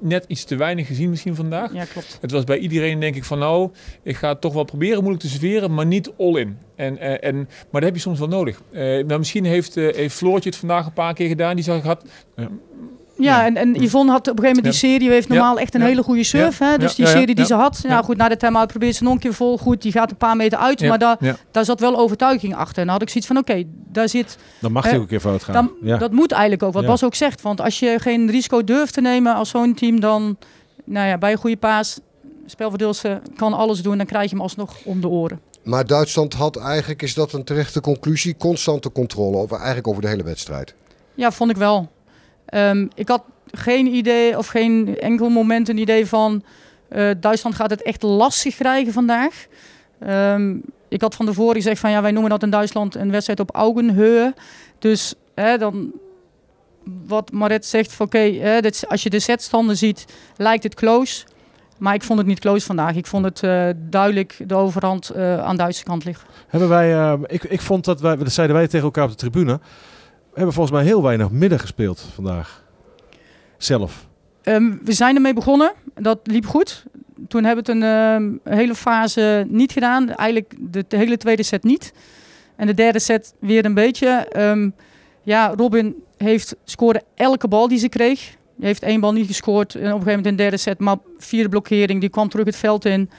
net 0.00 0.24
iets 0.28 0.44
te 0.44 0.56
weinig 0.56 0.86
gezien 0.86 1.10
misschien 1.10 1.34
vandaag. 1.34 1.72
Ja, 1.72 1.84
klopt. 1.84 2.18
Het 2.20 2.30
was 2.30 2.44
bij 2.44 2.58
iedereen 2.58 3.00
denk 3.00 3.16
ik 3.16 3.24
van 3.24 3.38
nou, 3.38 3.70
ik 4.02 4.16
ga 4.16 4.28
het 4.28 4.40
toch 4.40 4.52
wel 4.52 4.64
proberen 4.64 4.98
moeilijk 4.98 5.22
te 5.22 5.28
serveren, 5.28 5.74
maar 5.74 5.86
niet 5.86 6.12
all-in. 6.18 6.58
En, 6.76 6.98
en, 6.98 7.22
en, 7.22 7.36
maar 7.36 7.80
dat 7.80 7.82
heb 7.82 7.94
je 7.94 8.00
soms 8.00 8.18
wel 8.18 8.28
nodig. 8.28 8.62
Uh, 8.70 8.80
nou, 8.80 9.18
misschien 9.18 9.44
heeft, 9.44 9.76
uh, 9.76 9.94
heeft 9.94 10.14
Floortje 10.14 10.48
het 10.48 10.58
vandaag 10.58 10.86
een 10.86 10.92
paar 10.92 11.14
keer 11.14 11.28
gedaan. 11.28 11.54
Die 11.54 11.64
zag 11.64 11.82
had. 11.82 12.04
Uh, 12.36 12.46
ja, 13.18 13.46
en, 13.46 13.56
en 13.56 13.82
Yvonne 13.82 14.10
had 14.12 14.20
op 14.20 14.38
een 14.38 14.44
gegeven 14.44 14.62
moment 14.62 14.64
die 14.64 14.90
serie, 14.90 15.10
heeft 15.10 15.28
normaal 15.28 15.58
echt 15.58 15.74
een 15.74 15.80
hele 15.80 16.02
goede 16.02 16.24
surf. 16.24 16.58
Hè? 16.58 16.78
Dus 16.78 16.94
die 16.94 17.06
serie 17.06 17.34
die 17.34 17.44
ze 17.44 17.54
had, 17.54 17.80
ja. 17.82 18.02
goed, 18.02 18.16
na 18.16 18.28
de 18.28 18.36
time-out 18.36 18.68
probeert 18.68 18.94
ze 18.94 19.02
nog 19.02 19.12
een 19.12 19.18
keer 19.18 19.34
vol. 19.34 19.58
Goed, 19.58 19.82
die 19.82 19.92
gaat 19.92 20.10
een 20.10 20.16
paar 20.16 20.36
meter 20.36 20.58
uit, 20.58 20.80
maar 20.80 20.98
daar, 20.98 21.18
daar 21.50 21.64
zat 21.64 21.80
wel 21.80 21.98
overtuiging 21.98 22.54
achter. 22.54 22.78
En 22.78 22.84
dan 22.84 22.92
had 22.92 23.02
ik 23.02 23.08
zoiets 23.08 23.26
van, 23.26 23.36
oké, 23.36 23.62
daar 23.92 24.08
zit... 24.08 24.38
Dan 24.60 24.72
mag 24.72 24.84
hij 24.84 24.94
ook 24.94 25.00
een 25.00 25.06
keer 25.06 25.20
fout 25.20 25.42
gaan. 25.42 25.70
Dan, 25.80 25.98
Dat 25.98 26.12
moet 26.12 26.32
eigenlijk 26.32 26.62
ook, 26.62 26.72
wat 26.72 26.86
Bas 26.86 27.04
ook 27.04 27.14
zegt. 27.14 27.42
Want 27.42 27.60
als 27.60 27.78
je 27.78 27.96
geen 28.00 28.30
risico 28.30 28.64
durft 28.64 28.94
te 28.94 29.00
nemen 29.00 29.34
als 29.34 29.48
zo'n 29.48 29.74
team, 29.74 30.00
dan, 30.00 30.36
nou 30.84 31.08
ja, 31.08 31.18
bij 31.18 31.32
een 31.32 31.38
goede 31.38 31.56
paas, 31.56 32.00
spelverdeelster 32.46 33.20
kan 33.36 33.52
alles 33.52 33.82
doen, 33.82 33.96
dan 33.96 34.06
krijg 34.06 34.24
je 34.24 34.30
hem 34.30 34.40
alsnog 34.40 34.76
om 34.84 35.00
de 35.00 35.08
oren. 35.08 35.40
Maar 35.62 35.86
Duitsland 35.86 36.34
had 36.34 36.56
eigenlijk, 36.56 37.02
is 37.02 37.14
dat 37.14 37.32
een 37.32 37.44
terechte 37.44 37.80
conclusie, 37.80 38.36
constante 38.36 38.92
controle 38.92 39.36
over, 39.36 39.56
eigenlijk 39.56 39.88
over 39.88 40.02
de 40.02 40.08
hele 40.08 40.22
wedstrijd. 40.22 40.74
Ja, 41.14 41.32
vond 41.32 41.50
ik 41.50 41.56
wel. 41.56 41.88
Um, 42.54 42.88
ik 42.94 43.08
had 43.08 43.22
geen 43.50 43.86
idee 43.86 44.38
of 44.38 44.46
geen 44.46 44.98
enkel 44.98 45.28
moment 45.28 45.68
een 45.68 45.78
idee 45.78 46.06
van 46.06 46.42
uh, 46.92 47.10
Duitsland 47.20 47.56
gaat 47.56 47.70
het 47.70 47.82
echt 47.82 48.02
lastig 48.02 48.56
krijgen 48.56 48.92
vandaag. 48.92 49.46
Um, 50.08 50.62
ik 50.88 51.00
had 51.00 51.14
van 51.14 51.26
tevoren 51.26 51.54
gezegd 51.54 51.80
van 51.80 51.90
ja, 51.90 52.02
wij 52.02 52.10
noemen 52.10 52.30
dat 52.30 52.42
in 52.42 52.50
Duitsland 52.50 52.94
een 52.94 53.10
wedstrijd 53.10 53.40
op 53.40 53.54
augenhöhe. 53.54 54.34
Dus 54.78 55.14
hè, 55.34 55.58
dan 55.58 55.92
wat 57.06 57.32
Maret 57.32 57.66
zegt 57.66 58.00
oké, 58.00 58.60
als 58.88 59.02
je 59.02 59.10
de 59.10 59.20
setstanden 59.20 59.76
ziet, 59.76 60.04
lijkt 60.36 60.62
het 60.62 60.74
close. 60.74 61.24
Maar 61.78 61.94
ik 61.94 62.02
vond 62.02 62.18
het 62.18 62.28
niet 62.28 62.40
close 62.40 62.66
vandaag. 62.66 62.94
Ik 62.94 63.06
vond 63.06 63.24
het 63.24 63.42
uh, 63.42 63.68
duidelijk 63.76 64.36
de 64.46 64.54
overhand 64.54 65.10
uh, 65.16 65.38
aan 65.38 65.56
de 65.56 65.62
Duitse 65.62 65.84
kant 65.84 66.04
liggen. 66.04 66.26
Hebben 66.48 66.68
wij, 66.68 67.18
ik, 67.26 67.44
ik 67.44 67.60
vond 67.60 67.84
dat 67.84 68.00
wij, 68.00 68.16
dat 68.16 68.32
zeiden 68.32 68.56
wij 68.56 68.66
tegen 68.66 68.84
elkaar 68.84 69.04
op 69.04 69.10
de 69.10 69.16
tribune 69.16 69.60
hebben 70.38 70.54
volgens 70.54 70.76
mij 70.76 70.84
heel 70.84 71.02
weinig 71.02 71.30
midden 71.30 71.58
gespeeld 71.58 72.00
vandaag. 72.14 72.64
Zelf. 73.56 74.06
Um, 74.42 74.80
we 74.84 74.92
zijn 74.92 75.14
ermee 75.14 75.34
begonnen. 75.34 75.72
Dat 75.94 76.18
liep 76.22 76.46
goed. 76.46 76.84
Toen 77.28 77.44
hebben 77.44 77.64
we 77.64 77.72
het 77.72 77.82
een 77.82 77.88
um, 78.22 78.40
hele 78.44 78.74
fase 78.74 79.46
niet 79.48 79.72
gedaan. 79.72 80.14
Eigenlijk 80.14 80.54
de, 80.58 80.84
hele 80.88 81.16
tweede 81.16 81.42
set 81.42 81.62
niet. 81.62 81.92
En 82.56 82.66
de 82.66 82.74
derde 82.74 82.98
set 82.98 83.34
weer 83.40 83.64
een 83.64 83.74
beetje. 83.74 84.28
Um, 84.36 84.74
ja, 85.22 85.54
Robin 85.56 85.94
heeft, 86.16 86.56
scoorde 86.64 87.02
elke 87.14 87.48
bal 87.48 87.68
die 87.68 87.78
ze 87.78 87.88
kreeg. 87.88 88.36
Hij 88.58 88.66
heeft 88.66 88.82
één 88.82 89.00
bal 89.00 89.12
niet 89.12 89.26
gescoord. 89.26 89.74
En 89.74 89.80
op 89.80 89.84
een 89.84 89.90
gegeven 89.90 90.06
moment 90.06 90.26
in 90.26 90.36
de 90.36 90.42
derde 90.42 90.56
set. 90.56 90.78
Maar 90.78 90.96
vierde 91.18 91.48
blokkering. 91.48 92.00
Die 92.00 92.10
kwam 92.10 92.28
terug 92.28 92.46
het 92.46 92.56
veld 92.56 92.84
in. 92.84 93.10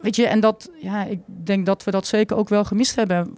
Weet 0.00 0.16
je, 0.16 0.26
en 0.26 0.40
dat, 0.40 0.70
ja, 0.80 1.04
ik 1.04 1.20
denk 1.26 1.66
dat 1.66 1.84
we 1.84 1.90
dat 1.90 2.06
zeker 2.06 2.36
ook 2.36 2.48
wel 2.48 2.64
gemist 2.64 2.96
hebben 2.96 3.34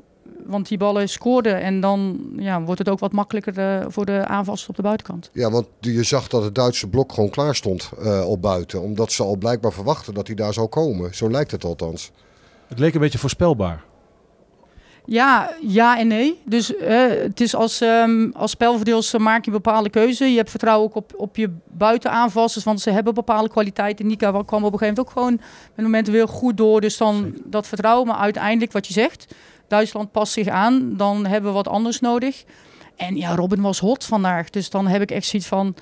want 0.46 0.68
die 0.68 0.78
ballen 0.78 1.08
scoorden. 1.08 1.60
En 1.60 1.80
dan 1.80 2.18
ja, 2.36 2.62
wordt 2.62 2.78
het 2.78 2.88
ook 2.88 2.98
wat 2.98 3.12
makkelijker 3.12 3.58
uh, 3.58 3.86
voor 3.88 4.06
de 4.06 4.26
aanvallers 4.26 4.68
op 4.68 4.76
de 4.76 4.82
buitenkant. 4.82 5.30
Ja, 5.32 5.50
want 5.50 5.66
je 5.80 6.02
zag 6.02 6.28
dat 6.28 6.42
het 6.42 6.54
Duitse 6.54 6.88
blok 6.88 7.12
gewoon 7.12 7.30
klaar 7.30 7.54
stond 7.54 7.90
uh, 8.02 8.28
op 8.28 8.42
buiten. 8.42 8.80
Omdat 8.80 9.12
ze 9.12 9.22
al 9.22 9.36
blijkbaar 9.36 9.72
verwachten 9.72 10.14
dat 10.14 10.26
hij 10.26 10.36
daar 10.36 10.52
zou 10.52 10.66
komen. 10.66 11.14
Zo 11.14 11.30
lijkt 11.30 11.50
het 11.50 11.64
althans. 11.64 12.10
Het 12.66 12.78
leek 12.78 12.94
een 12.94 13.00
beetje 13.00 13.18
voorspelbaar. 13.18 13.84
Ja, 15.06 15.50
ja 15.60 15.98
en 15.98 16.06
nee. 16.06 16.40
Dus 16.44 16.74
uh, 16.74 17.08
het 17.08 17.40
is 17.40 17.54
als, 17.54 17.80
um, 17.80 18.32
als 18.32 18.50
spelverdeelster 18.50 19.20
maak 19.20 19.44
je 19.44 19.50
een 19.50 19.56
bepaalde 19.62 19.90
keuze. 19.90 20.24
Je 20.24 20.36
hebt 20.36 20.50
vertrouwen 20.50 20.88
ook 20.88 20.94
op, 20.94 21.12
op 21.16 21.36
je 21.36 21.50
buitenaanvallers, 21.64 22.64
want 22.64 22.80
ze 22.80 22.90
hebben 22.90 23.14
bepaalde 23.14 23.48
kwaliteiten. 23.48 24.06
Nika 24.06 24.30
kwam 24.30 24.64
op 24.64 24.72
een 24.72 24.78
gegeven 24.78 24.78
moment 24.78 24.98
ook 24.98 25.10
gewoon 25.10 25.40
met 25.74 25.84
momenten 25.84 26.12
weer 26.12 26.28
goed 26.28 26.56
door. 26.56 26.80
Dus 26.80 26.96
dan 26.96 27.34
dat 27.44 27.66
vertrouwen. 27.66 28.06
Maar 28.06 28.16
uiteindelijk 28.16 28.72
wat 28.72 28.86
je 28.86 28.92
zegt, 28.92 29.34
Duitsland 29.68 30.12
past 30.12 30.32
zich 30.32 30.48
aan, 30.48 30.96
dan 30.96 31.26
hebben 31.26 31.50
we 31.50 31.56
wat 31.56 31.68
anders 31.68 32.00
nodig. 32.00 32.44
En 32.96 33.16
ja, 33.16 33.34
Robin 33.34 33.60
was 33.60 33.78
hot 33.78 34.04
vandaag. 34.04 34.50
Dus 34.50 34.70
dan 34.70 34.86
heb 34.86 35.02
ik 35.02 35.10
echt 35.10 35.26
zoiets 35.26 35.48
van, 35.48 35.74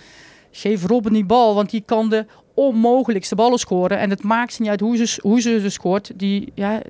geef 0.50 0.86
Robin 0.86 1.12
die 1.12 1.24
bal, 1.24 1.54
want 1.54 1.70
die 1.70 1.82
kan 1.86 2.08
de 2.08 2.26
onmogelijkste 2.54 3.34
ballen 3.34 3.58
scoren. 3.58 3.98
En 3.98 4.10
het 4.10 4.22
maakt 4.22 4.58
niet 4.58 4.68
uit 4.68 4.80
hoe 4.80 5.06
ze, 5.06 5.18
hoe 5.22 5.40
ze 5.40 5.60
ze 5.60 5.70
scoort. 5.70 6.12
Die, 6.16 6.52
ja, 6.54 6.82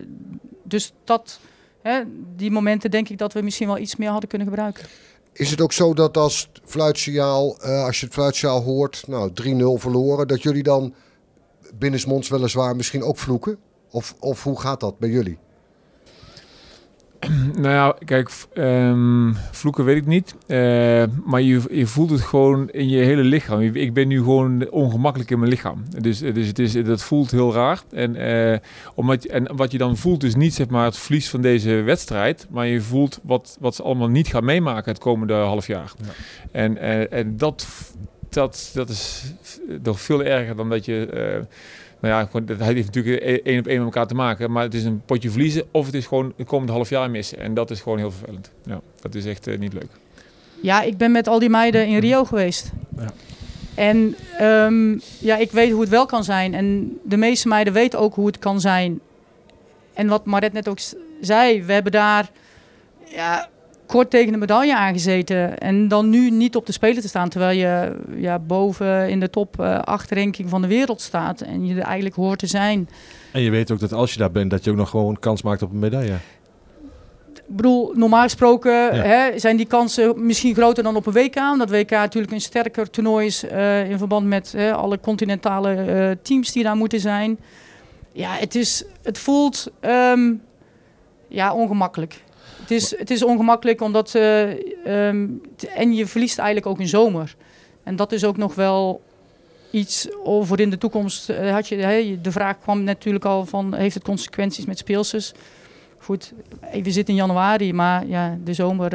dus 0.62 0.92
dat, 1.04 1.40
hè, 1.82 2.02
die 2.36 2.50
momenten 2.50 2.90
denk 2.90 3.08
ik 3.08 3.18
dat 3.18 3.32
we 3.32 3.42
misschien 3.42 3.66
wel 3.66 3.78
iets 3.78 3.96
meer 3.96 4.10
hadden 4.10 4.28
kunnen 4.28 4.48
gebruiken. 4.48 4.84
Is 5.32 5.50
het 5.50 5.60
ook 5.60 5.72
zo 5.72 5.94
dat 5.94 6.16
als 6.16 6.50
fluitsignaal, 6.64 7.56
uh, 7.64 7.84
als 7.84 8.00
je 8.00 8.06
het 8.06 8.14
fluitsignaal 8.14 8.62
hoort, 8.62 9.04
nou 9.06 9.30
3-0 9.78 9.80
verloren, 9.80 10.28
dat 10.28 10.42
jullie 10.42 10.62
dan 10.62 10.94
binnensmonds 11.74 12.28
weliswaar 12.28 12.76
misschien 12.76 13.02
ook 13.02 13.18
vloeken? 13.18 13.58
Of, 13.90 14.14
of 14.20 14.42
hoe 14.42 14.60
gaat 14.60 14.80
dat 14.80 14.98
bij 14.98 15.08
jullie? 15.08 15.38
Nou 17.62 17.74
ja, 17.74 17.96
kijk, 18.04 18.30
um, 18.54 19.36
vloeken 19.50 19.84
weet 19.84 19.96
ik 19.96 20.06
niet. 20.06 20.34
Uh, 20.46 21.04
maar 21.24 21.40
je, 21.40 21.62
je 21.70 21.86
voelt 21.86 22.10
het 22.10 22.20
gewoon 22.20 22.70
in 22.70 22.88
je 22.88 22.98
hele 22.98 23.22
lichaam. 23.22 23.60
Ik 23.60 23.92
ben 23.92 24.08
nu 24.08 24.18
gewoon 24.18 24.70
ongemakkelijk 24.70 25.30
in 25.30 25.38
mijn 25.38 25.50
lichaam. 25.50 25.84
Dus, 25.98 26.18
dus 26.18 26.46
het 26.46 26.58
is, 26.58 26.72
dat 26.72 27.02
voelt 27.02 27.30
heel 27.30 27.52
raar. 27.52 27.82
En, 27.90 28.16
uh, 28.16 28.56
omdat, 28.94 29.24
en 29.24 29.56
wat 29.56 29.72
je 29.72 29.78
dan 29.78 29.96
voelt 29.96 30.24
is 30.24 30.34
niet 30.34 30.54
zeg 30.54 30.68
maar, 30.68 30.84
het 30.84 30.96
verlies 30.96 31.30
van 31.30 31.40
deze 31.40 31.70
wedstrijd. 31.70 32.46
Maar 32.50 32.66
je 32.66 32.80
voelt 32.80 33.20
wat, 33.22 33.56
wat 33.60 33.74
ze 33.74 33.82
allemaal 33.82 34.08
niet 34.08 34.28
gaan 34.28 34.44
meemaken 34.44 34.92
het 34.92 35.00
komende 35.00 35.34
half 35.34 35.66
jaar. 35.66 35.92
Ja. 36.02 36.08
En, 36.52 36.76
uh, 36.76 37.12
en 37.12 37.36
dat, 37.36 37.66
dat, 38.28 38.70
dat 38.74 38.88
is 38.88 39.32
nog 39.82 40.00
veel 40.00 40.24
erger 40.24 40.56
dan 40.56 40.68
dat 40.68 40.84
je 40.84 41.46
nou 42.04 42.28
ja, 42.32 42.40
dat 42.40 42.58
heeft 42.60 42.94
natuurlijk 42.94 43.42
één 43.44 43.58
op 43.58 43.66
één 43.66 43.76
met 43.76 43.84
elkaar 43.84 44.06
te 44.06 44.14
maken. 44.14 44.50
Maar 44.50 44.62
het 44.62 44.74
is 44.74 44.84
een 44.84 45.02
potje 45.06 45.30
verliezen 45.30 45.64
of 45.70 45.86
het 45.86 45.94
is 45.94 46.06
gewoon 46.06 46.32
het 46.36 46.46
komende 46.46 46.72
half 46.72 46.88
jaar 46.88 47.10
missen. 47.10 47.38
En 47.38 47.54
dat 47.54 47.70
is 47.70 47.80
gewoon 47.80 47.98
heel 47.98 48.10
vervelend. 48.10 48.50
Ja, 48.64 48.80
dat 49.00 49.14
is 49.14 49.26
echt 49.26 49.48
uh, 49.48 49.58
niet 49.58 49.72
leuk. 49.72 49.90
Ja, 50.60 50.82
ik 50.82 50.96
ben 50.96 51.12
met 51.12 51.28
al 51.28 51.38
die 51.38 51.48
meiden 51.48 51.86
in 51.86 51.98
Rio 51.98 52.24
geweest. 52.24 52.72
Ja. 52.98 53.12
En 53.74 54.16
um, 54.40 55.00
ja, 55.18 55.36
ik 55.36 55.50
weet 55.50 55.70
hoe 55.70 55.80
het 55.80 55.90
wel 55.90 56.06
kan 56.06 56.24
zijn. 56.24 56.54
En 56.54 56.98
de 57.04 57.16
meeste 57.16 57.48
meiden 57.48 57.72
weten 57.72 57.98
ook 57.98 58.14
hoe 58.14 58.26
het 58.26 58.38
kan 58.38 58.60
zijn. 58.60 59.00
En 59.94 60.08
wat 60.08 60.24
Maret 60.24 60.52
net 60.52 60.68
ook 60.68 60.78
zei, 61.20 61.62
we 61.62 61.72
hebben 61.72 61.92
daar 61.92 62.30
ja, 63.04 63.48
kort 63.86 64.10
tegen 64.10 64.32
de 64.32 64.38
medaille 64.38 64.76
aangezeten. 64.76 65.58
En 65.58 65.88
dan 65.88 66.10
nu 66.10 66.30
niet 66.30 66.56
op 66.56 66.66
de 66.66 66.72
Spelen 66.72 67.02
te 67.02 67.08
staan. 67.08 67.28
Terwijl 67.28 67.58
je 67.58 67.96
ja, 68.16 68.38
boven 68.38 69.08
in 69.08 69.20
de 69.20 69.30
top 69.30 69.60
uh, 69.60 69.78
ranking 70.08 70.48
van 70.48 70.62
de 70.62 70.68
wereld 70.68 71.00
staat. 71.00 71.40
En 71.40 71.66
je 71.66 71.74
er 71.74 71.82
eigenlijk 71.82 72.16
hoort 72.16 72.38
te 72.38 72.46
zijn. 72.46 72.88
En 73.32 73.40
je 73.40 73.50
weet 73.50 73.70
ook 73.70 73.80
dat 73.80 73.92
als 73.92 74.12
je 74.12 74.18
daar 74.18 74.30
bent, 74.30 74.50
dat 74.50 74.64
je 74.64 74.70
ook 74.70 74.76
nog 74.76 74.90
gewoon 74.90 75.18
kans 75.18 75.42
maakt 75.42 75.62
op 75.62 75.70
een 75.70 75.78
medaille. 75.78 76.16
Ik 77.34 77.56
bedoel, 77.56 77.92
normaal 77.94 78.22
gesproken 78.22 78.72
ja. 78.72 79.02
hè, 79.02 79.38
zijn 79.38 79.56
die 79.56 79.66
kansen 79.66 80.26
misschien 80.26 80.54
groter 80.54 80.82
dan 80.82 80.96
op 80.96 81.06
een 81.06 81.12
WK. 81.12 81.36
Omdat 81.36 81.70
WK 81.70 81.90
natuurlijk 81.90 82.32
een 82.32 82.40
sterker 82.40 82.90
toernooi 82.90 83.26
is 83.26 83.44
uh, 83.44 83.90
in 83.90 83.98
verband 83.98 84.26
met 84.26 84.52
hè, 84.52 84.74
alle 84.74 85.00
continentale 85.00 85.74
uh, 85.74 86.10
teams 86.22 86.52
die 86.52 86.62
daar 86.62 86.76
moeten 86.76 87.00
zijn. 87.00 87.38
Ja, 88.12 88.30
het, 88.32 88.54
is, 88.54 88.84
het 89.02 89.18
voelt... 89.18 89.70
Um, 89.80 90.42
ja, 91.28 91.54
ongemakkelijk. 91.54 92.23
Het 92.64 92.72
is, 92.72 92.98
het 92.98 93.10
is 93.10 93.24
ongemakkelijk 93.24 93.80
omdat... 93.80 94.14
eh, 94.14 94.50
ehm, 94.84 95.26
en 95.74 95.94
je 95.94 96.06
verliest 96.06 96.38
eigenlijk 96.38 96.66
ook 96.66 96.80
in 96.80 96.88
zomer. 96.88 97.34
En 97.82 97.96
dat 97.96 98.12
is 98.12 98.24
ook 98.24 98.36
nog 98.36 98.54
wel 98.54 99.02
iets 99.70 100.08
over 100.22 100.60
in 100.60 100.70
de 100.70 100.78
toekomst. 100.78 101.30
eh, 101.30 101.52
had 101.52 101.68
je, 101.68 102.18
de 102.22 102.32
vraag 102.32 102.58
kwam 102.58 102.82
natuurlijk 102.82 103.24
al 103.24 103.46
van... 103.46 103.74
heeft 103.74 103.94
het 103.94 104.04
consequenties 104.04 104.64
met 104.64 104.78
speelsters? 104.78 105.32
Goed, 105.98 106.32
eh, 106.60 106.82
we 106.82 106.90
zitten 106.90 107.14
in 107.14 107.20
januari, 107.20 107.72
maar 107.72 108.06
ja, 108.06 108.38
de 108.44 108.52
zomer 108.54 108.90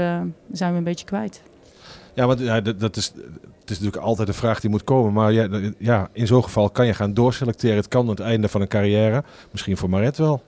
zijn 0.52 0.72
we 0.72 0.78
een 0.78 0.84
beetje 0.84 1.06
kwijt. 1.06 1.42
Ja, 2.14 2.28
want 2.28 2.40
ja, 2.40 2.62
dat, 2.62 2.96
is, 2.96 3.06
het 3.60 3.70
is 3.70 3.80
natuurlijk 3.80 4.04
altijd 4.04 4.28
de 4.28 4.34
vraag 4.34 4.60
die 4.60 4.70
moet 4.70 4.84
komen. 4.84 5.14
Maar 5.14 5.32
ja, 5.32 5.48
ja, 5.78 6.10
in 6.14 6.28
zo'n 6.28 6.44
geval 6.44 6.70
kan 6.70 6.86
je 6.86 6.94
gaan 6.94 7.14
doorselecteren. 7.14 7.78
Het 7.78 7.88
kan 7.88 8.08
het 8.08 8.20
einde 8.20 8.48
van 8.48 8.62
een 8.62 8.68
carrière, 8.68 9.24
misschien 9.52 9.78
voor 9.78 9.90
Maret 9.90 10.18
wel, 10.18 10.44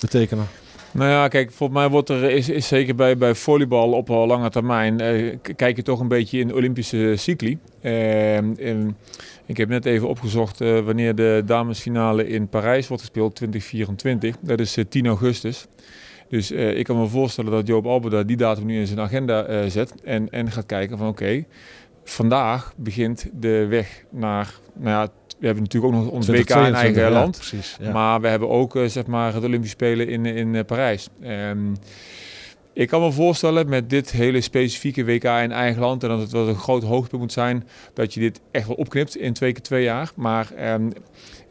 betekenen. 0.00 0.46
Nou 0.94 1.10
ja, 1.10 1.28
kijk, 1.28 1.52
volgens 1.52 1.78
mij 1.78 1.88
wordt 1.88 2.08
er, 2.08 2.22
is, 2.30 2.48
is 2.48 2.68
zeker 2.68 2.94
bij, 2.94 3.16
bij 3.16 3.34
volleybal 3.34 3.92
op 3.92 4.08
wel 4.08 4.26
lange 4.26 4.50
termijn, 4.50 5.00
eh, 5.00 5.36
kijk 5.56 5.76
je 5.76 5.82
toch 5.82 6.00
een 6.00 6.08
beetje 6.08 6.38
in 6.38 6.48
de 6.48 6.54
Olympische 6.54 7.14
cycli. 7.16 7.58
Ehm, 7.80 8.90
ik 9.46 9.56
heb 9.56 9.68
net 9.68 9.84
even 9.84 10.08
opgezocht 10.08 10.60
eh, 10.60 10.80
wanneer 10.80 11.14
de 11.14 11.42
damesfinale 11.46 12.28
in 12.28 12.48
Parijs 12.48 12.88
wordt 12.88 13.02
gespeeld, 13.02 13.34
2024. 13.34 14.36
Dat 14.40 14.60
is 14.60 14.76
eh, 14.76 14.84
10 14.88 15.06
augustus. 15.06 15.66
Dus 16.28 16.50
eh, 16.50 16.78
ik 16.78 16.84
kan 16.84 16.98
me 16.98 17.06
voorstellen 17.06 17.50
dat 17.50 17.66
Joop 17.66 17.86
Alberda 17.86 18.22
die 18.22 18.36
datum 18.36 18.66
nu 18.66 18.78
in 18.78 18.86
zijn 18.86 19.00
agenda 19.00 19.44
eh, 19.44 19.68
zet 19.68 19.94
en, 20.02 20.30
en 20.30 20.50
gaat 20.50 20.66
kijken 20.66 20.98
van 20.98 21.08
oké, 21.08 21.44
vandaag 22.04 22.74
begint 22.76 23.30
de 23.32 23.66
weg 23.66 24.04
naar, 24.10 24.54
nou 24.74 24.88
ja, 24.90 25.12
we 25.44 25.50
hebben 25.50 25.62
natuurlijk 25.62 25.94
ook 25.94 26.00
nog 26.04 26.10
ons 26.12 26.26
WK 26.26 26.36
in 26.36 26.44
2022, 26.44 26.82
eigen 26.82 27.02
ja, 27.02 27.20
land. 27.20 27.36
Precies. 27.36 27.76
Ja. 27.80 27.92
Maar 27.92 28.20
we 28.20 28.28
hebben 28.28 28.48
ook 28.48 28.76
eh, 28.76 28.84
zeg 28.84 29.06
maar, 29.06 29.34
het 29.34 29.44
Olympisch 29.44 29.70
Spelen 29.70 30.08
in, 30.08 30.26
in 30.26 30.54
eh, 30.54 30.64
Parijs. 30.64 31.08
Ehm, 31.22 31.58
ik 32.72 32.88
kan 32.88 33.00
me 33.02 33.12
voorstellen 33.12 33.68
met 33.68 33.90
dit 33.90 34.10
hele 34.10 34.40
specifieke 34.40 35.04
WK 35.04 35.24
in 35.24 35.52
eigen 35.52 35.80
land 35.82 36.02
en 36.02 36.08
dat 36.08 36.20
het 36.20 36.32
wel 36.32 36.48
een 36.48 36.54
groot 36.54 36.82
hoogtepunt 36.82 37.20
moet 37.20 37.32
zijn, 37.32 37.66
dat 37.94 38.14
je 38.14 38.20
dit 38.20 38.40
echt 38.50 38.66
wel 38.66 38.76
opknipt 38.76 39.16
in 39.16 39.32
twee 39.32 39.52
keer 39.52 39.62
twee 39.62 39.82
jaar. 39.82 40.10
Maar 40.14 40.48
ehm, 40.56 40.90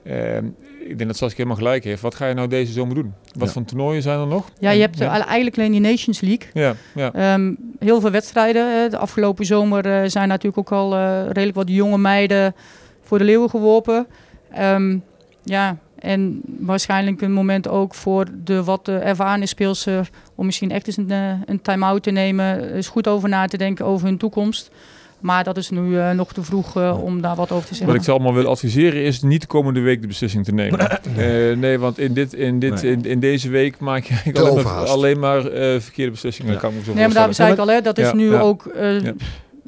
ehm, 0.04 0.46
ik 0.88 0.98
denk 0.98 1.06
dat 1.10 1.18
Saskia 1.18 1.38
helemaal 1.38 1.58
gelijk 1.58 1.84
heeft. 1.84 2.02
Wat 2.02 2.16
ga 2.16 2.28
je 2.28 2.34
nou 2.34 2.48
deze 2.48 2.72
zomer 2.72 2.96
doen? 2.96 3.14
Wat 3.38 3.48
Ja. 3.48 3.54
voor 3.54 3.64
toernooien 3.66 4.02
zijn 4.02 4.20
er 4.20 4.28
nog? 4.28 4.50
Ja, 4.60 4.72
je 4.72 4.82
hebt 4.82 4.98
ja. 4.98 5.06
eh, 5.20 5.26
eigenlijk 5.26 5.58
alleen 5.58 5.72
die 5.72 5.82
Nations 5.82 6.20
League. 6.22 6.48
Ja, 6.54 6.76
ja. 6.96 7.14
Ehm, 7.14 7.54
heel 7.80 8.02
veel 8.02 8.12
wedstrijden. 8.12 8.84
eh, 8.84 8.90
De 8.92 8.98
afgelopen 8.98 9.46
zomer 9.46 9.86
eh, 9.86 10.10
zijn 10.10 10.28
natuurlijk 10.28 10.58
ook 10.58 10.72
al 10.80 10.96
eh, 10.96 11.22
redelijk 11.26 11.56
wat 11.56 11.70
jonge 11.70 11.98
meiden 11.98 12.56
voor 13.04 13.18
de 13.18 13.24
leeuwen 13.24 13.50
geworpen. 13.50 14.08
Ehm, 14.52 14.98
ja, 15.44 15.78
en 16.00 16.42
waarschijnlijk 16.60 17.22
een 17.22 17.32
moment 17.32 17.68
ook 17.68 17.94
voor 17.94 18.26
de 18.44 18.64
wat 18.64 18.88
ervaren 18.88 19.48
speelster 19.48 20.10
om 20.36 20.46
misschien 20.46 20.72
echt 20.72 20.88
eens 20.88 20.98
een, 20.98 21.12
uh, 21.12 21.32
een 21.46 21.62
time-out 21.62 22.04
te 22.04 22.12
nemen. 22.12 22.74
Eens 22.74 22.88
goed 22.88 23.08
over 23.08 23.30
na 23.30 23.46
te 23.48 23.58
denken 23.58 23.86
over 23.86 24.08
hun 24.08 24.18
toekomst. 24.18 24.72
Maar 25.20 25.44
dat 25.44 25.58
is 25.58 25.70
nu 25.70 25.82
uh, 25.82 26.12
nog 26.12 26.34
te 26.34 26.44
vroeg 26.44 26.78
uh, 26.78 27.04
om 27.04 27.22
daar 27.22 27.36
wat 27.36 27.52
over 27.52 27.68
te 27.68 27.76
zeggen. 27.76 27.88
Wat 27.88 27.96
ik 27.96 28.04
ze 28.04 28.12
allemaal 28.12 28.34
wil 28.34 28.46
adviseren 28.46 29.04
is 29.04 29.22
niet 29.22 29.42
de 29.42 29.48
komende 29.48 29.80
week 29.80 30.02
de 30.02 30.08
beslissing 30.08 30.46
te 30.46 30.54
nemen. 30.54 31.00
uh, 31.18 31.58
nee, 31.58 31.80
want 31.80 32.00
in, 32.00 32.14
dit, 32.14 32.34
in, 32.34 32.60
dit, 32.60 32.82
nee. 32.82 32.92
in, 32.92 33.06
in, 33.06 33.20
deze 33.20 33.50
week 33.50 33.80
maak 33.80 34.04
je 34.04 34.34
alleen 34.34 34.64
maar, 34.64 34.74
alleen 34.74 35.20
maar 35.20 35.46
uh, 35.46 35.80
verkeerde 35.80 36.12
beslissingen. 36.12 36.54
Ja. 36.54 36.60
Kan 36.60 36.70
ik 36.70 36.76
me 36.78 36.84
zo 36.84 36.94
nee, 36.94 37.06
maar 37.06 37.16
daar 37.16 37.34
zei 37.34 37.52
ik 37.52 37.60
al, 37.60 37.68
hè, 37.68 37.82
dat 37.82 37.98
is 37.98 38.06
Ja, 38.06 38.16
nu 38.16 38.32
ja. 38.32 38.40
ook 38.40 38.72
uh, 38.76 39.02
ja. 39.02 39.14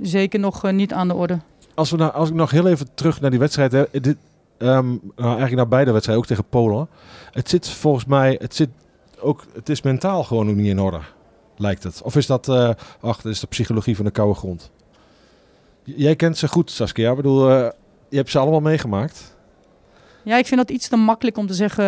zeker 0.02 0.40
nog 0.40 0.72
niet 0.72 0.94
aan 0.94 1.08
de 1.08 1.14
orde. 1.14 1.40
Als, 1.76 1.92
we 1.92 1.98
nou, 1.98 2.14
als 2.14 2.30
ik 2.30 2.36
nog 2.36 2.52
heel 2.52 2.68
even 2.68 2.88
terug 2.94 3.22
naar 3.22 3.30
die 3.30 3.40
wedstrijd... 3.40 3.72
Hè, 3.72 3.86
dit, 3.92 4.18
um, 4.58 5.02
nou, 5.16 5.28
eigenlijk 5.28 5.56
naar 5.56 5.68
beide 5.68 5.92
wedstrijden, 5.92 6.24
ook 6.24 6.30
tegen 6.30 6.50
Polen. 6.50 6.88
Het 7.32 7.50
zit 7.50 7.70
volgens 7.70 8.06
mij... 8.06 8.38
Het, 8.42 8.56
zit 8.56 8.70
ook, 9.20 9.44
het 9.54 9.70
is 9.70 9.82
mentaal 9.82 10.24
gewoon 10.24 10.46
nog 10.46 10.56
niet 10.56 10.68
in 10.68 10.80
orde, 10.80 11.00
lijkt 11.58 11.84
het. 11.84 12.02
Of 12.02 12.16
is 12.16 12.26
dat... 12.26 12.48
Uh, 12.48 12.70
ach, 13.00 13.22
dat 13.22 13.32
is 13.32 13.40
de 13.40 13.48
psychologie 13.48 13.96
van 13.96 14.06
de 14.06 14.12
koude 14.12 14.36
grond. 14.36 14.72
Jij 15.84 16.16
kent 16.16 16.38
ze 16.38 16.48
goed, 16.48 16.72
Saskia. 16.72 17.10
Ik 17.10 17.16
bedoel, 17.16 17.52
uh, 17.52 17.70
je 18.10 18.18
hebt 18.18 18.30
ze 18.30 18.40
allemaal 18.40 18.62
meegemaakt. 18.62 19.36
Ja, 20.24 20.38
ik 20.38 20.46
vind 20.46 20.60
dat 20.60 20.76
iets 20.76 20.88
te 20.88 20.96
makkelijk 20.96 21.38
om 21.38 21.48
te 21.48 21.54
zeggen... 21.54 21.86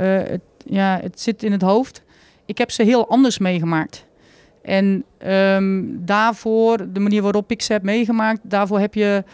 Uh, 0.00 0.16
het, 0.28 0.40
ja, 0.64 0.98
het 1.02 1.20
zit 1.20 1.42
in 1.42 1.52
het 1.52 1.62
hoofd. 1.62 2.02
Ik 2.44 2.58
heb 2.58 2.70
ze 2.70 2.82
heel 2.82 3.08
anders 3.08 3.38
meegemaakt. 3.38 4.06
En 4.62 5.04
um, 5.26 6.00
daarvoor, 6.04 6.92
de 6.92 7.00
manier 7.00 7.22
waarop 7.22 7.50
ik 7.50 7.62
ze 7.62 7.72
heb 7.72 7.82
meegemaakt... 7.82 8.40
daarvoor 8.42 8.78
heb 8.78 8.94
je 8.94 9.24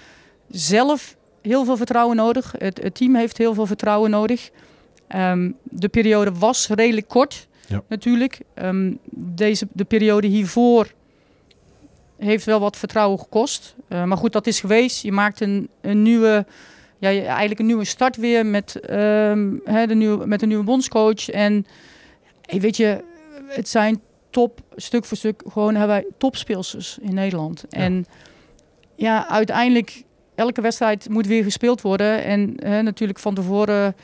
zelf 0.48 1.16
heel 1.42 1.64
veel 1.64 1.76
vertrouwen 1.76 2.16
nodig. 2.16 2.54
Het, 2.58 2.82
het 2.82 2.94
team 2.94 3.14
heeft 3.14 3.38
heel 3.38 3.54
veel 3.54 3.66
vertrouwen 3.66 4.10
nodig. 4.10 4.50
Um, 5.14 5.56
de 5.62 5.88
periode 5.88 6.32
was 6.32 6.68
redelijk 6.68 7.08
kort, 7.08 7.48
ja. 7.66 7.82
natuurlijk. 7.88 8.40
Um, 8.54 8.98
deze, 9.10 9.66
de 9.72 9.84
periode 9.84 10.26
hiervoor 10.26 10.92
heeft 12.18 12.44
wel 12.44 12.60
wat 12.60 12.76
vertrouwen 12.76 13.18
gekost. 13.18 13.74
Uh, 13.88 14.04
maar 14.04 14.16
goed, 14.16 14.32
dat 14.32 14.46
is 14.46 14.60
geweest. 14.60 15.02
Je 15.02 15.12
maakt 15.12 15.40
een, 15.40 15.68
een 15.80 16.02
nieuwe, 16.02 16.46
ja, 16.98 17.08
eigenlijk 17.08 17.60
een 17.60 17.66
nieuwe 17.66 17.84
start 17.84 18.16
weer 18.16 18.46
met, 18.46 18.90
um, 18.90 19.60
hè, 19.64 19.86
de 19.86 19.94
nieuwe, 19.94 20.26
met 20.26 20.42
een 20.42 20.48
nieuwe 20.48 20.64
bondscoach. 20.64 21.28
En 21.28 21.66
hey, 22.42 22.60
weet 22.60 22.76
je, 22.76 23.04
het 23.46 23.68
zijn 23.68 24.00
top, 24.36 24.60
stuk 24.74 25.04
voor 25.04 25.16
stuk, 25.16 25.42
gewoon 25.48 25.74
hebben 25.74 25.96
wij 25.96 26.06
topspeelsters 26.18 26.98
in 27.00 27.14
Nederland. 27.14 27.64
Ja. 27.68 27.78
En 27.78 28.06
ja, 28.94 29.28
uiteindelijk, 29.28 30.04
elke 30.34 30.60
wedstrijd 30.60 31.08
moet 31.08 31.26
weer 31.26 31.42
gespeeld 31.42 31.80
worden. 31.80 32.24
En 32.24 32.54
hè, 32.56 32.82
natuurlijk 32.82 33.18
van 33.18 33.34
tevoren 33.34 33.94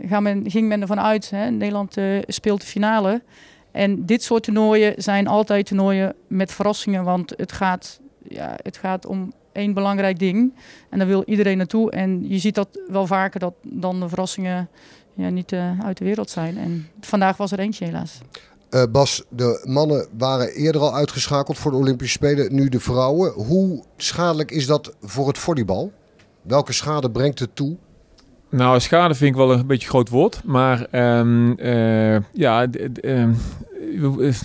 gaan 0.00 0.22
men, 0.22 0.50
ging 0.50 0.68
men 0.68 0.80
ervan 0.80 1.00
uit, 1.00 1.30
hè, 1.30 1.50
Nederland 1.50 1.96
uh, 1.96 2.18
speelt 2.26 2.60
de 2.60 2.66
finale. 2.66 3.22
En 3.70 4.06
dit 4.06 4.22
soort 4.22 4.42
toernooien 4.42 4.94
zijn 4.96 5.26
altijd 5.26 5.66
toernooien 5.66 6.14
met 6.26 6.52
verrassingen, 6.52 7.04
want 7.04 7.32
het 7.36 7.52
gaat, 7.52 8.00
ja, 8.28 8.56
het 8.62 8.76
gaat 8.76 9.06
om 9.06 9.32
één 9.52 9.74
belangrijk 9.74 10.18
ding. 10.18 10.54
En 10.90 10.98
daar 10.98 11.08
wil 11.08 11.22
iedereen 11.26 11.56
naartoe. 11.56 11.90
En 11.90 12.28
je 12.28 12.38
ziet 12.38 12.54
dat 12.54 12.80
wel 12.88 13.06
vaker 13.06 13.40
dat 13.40 13.54
dan 13.62 14.00
de 14.00 14.08
verrassingen 14.08 14.68
ja, 15.14 15.28
niet 15.28 15.52
uh, 15.52 15.80
uit 15.80 15.98
de 15.98 16.04
wereld 16.04 16.30
zijn. 16.30 16.58
En 16.58 16.88
vandaag 17.00 17.36
was 17.36 17.52
er 17.52 17.58
eentje 17.58 17.84
helaas. 17.84 18.20
Uh, 18.74 18.82
Bas, 18.92 19.22
de 19.28 19.64
mannen 19.64 20.06
waren 20.18 20.48
eerder 20.48 20.80
al 20.80 20.94
uitgeschakeld 20.94 21.58
voor 21.58 21.70
de 21.70 21.76
Olympische 21.76 22.12
Spelen, 22.12 22.54
nu 22.54 22.68
de 22.68 22.80
vrouwen. 22.80 23.32
Hoe 23.32 23.82
schadelijk 23.96 24.50
is 24.50 24.66
dat 24.66 24.94
voor 25.00 25.26
het 25.28 25.38
volleybal? 25.38 25.92
Welke 26.42 26.72
schade 26.72 27.10
brengt 27.10 27.38
het 27.38 27.56
toe? 27.56 27.76
Nou, 28.50 28.80
schade 28.80 29.14
vind 29.14 29.30
ik 29.30 29.36
wel 29.36 29.52
een 29.52 29.66
beetje 29.66 29.88
groot 29.88 30.08
woord. 30.08 30.40
Maar 30.44 30.86
um, 31.18 31.60
uh, 31.60 32.18
ja, 32.32 32.66
um, 33.02 33.36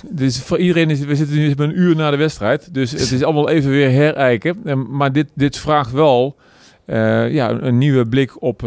dus 0.09 0.41
voor 0.41 0.57
iedereen 0.57 0.89
is, 0.89 0.99
we 0.99 1.15
zitten 1.15 1.35
nu 1.35 1.53
een 1.57 1.79
uur 1.79 1.95
na 1.95 2.11
de 2.11 2.17
wedstrijd. 2.17 2.73
Dus 2.73 2.91
het 2.91 3.11
is 3.11 3.23
allemaal 3.23 3.49
even 3.49 3.69
weer 3.69 3.91
herijken. 3.91 4.61
Um, 4.65 4.87
maar 4.89 5.11
dit, 5.11 5.27
dit 5.33 5.57
vraagt 5.57 5.91
wel 5.91 6.35
uh, 6.85 7.31
ja, 7.31 7.49
een 7.49 7.77
nieuwe 7.77 8.07
blik 8.07 8.41
op 8.41 8.61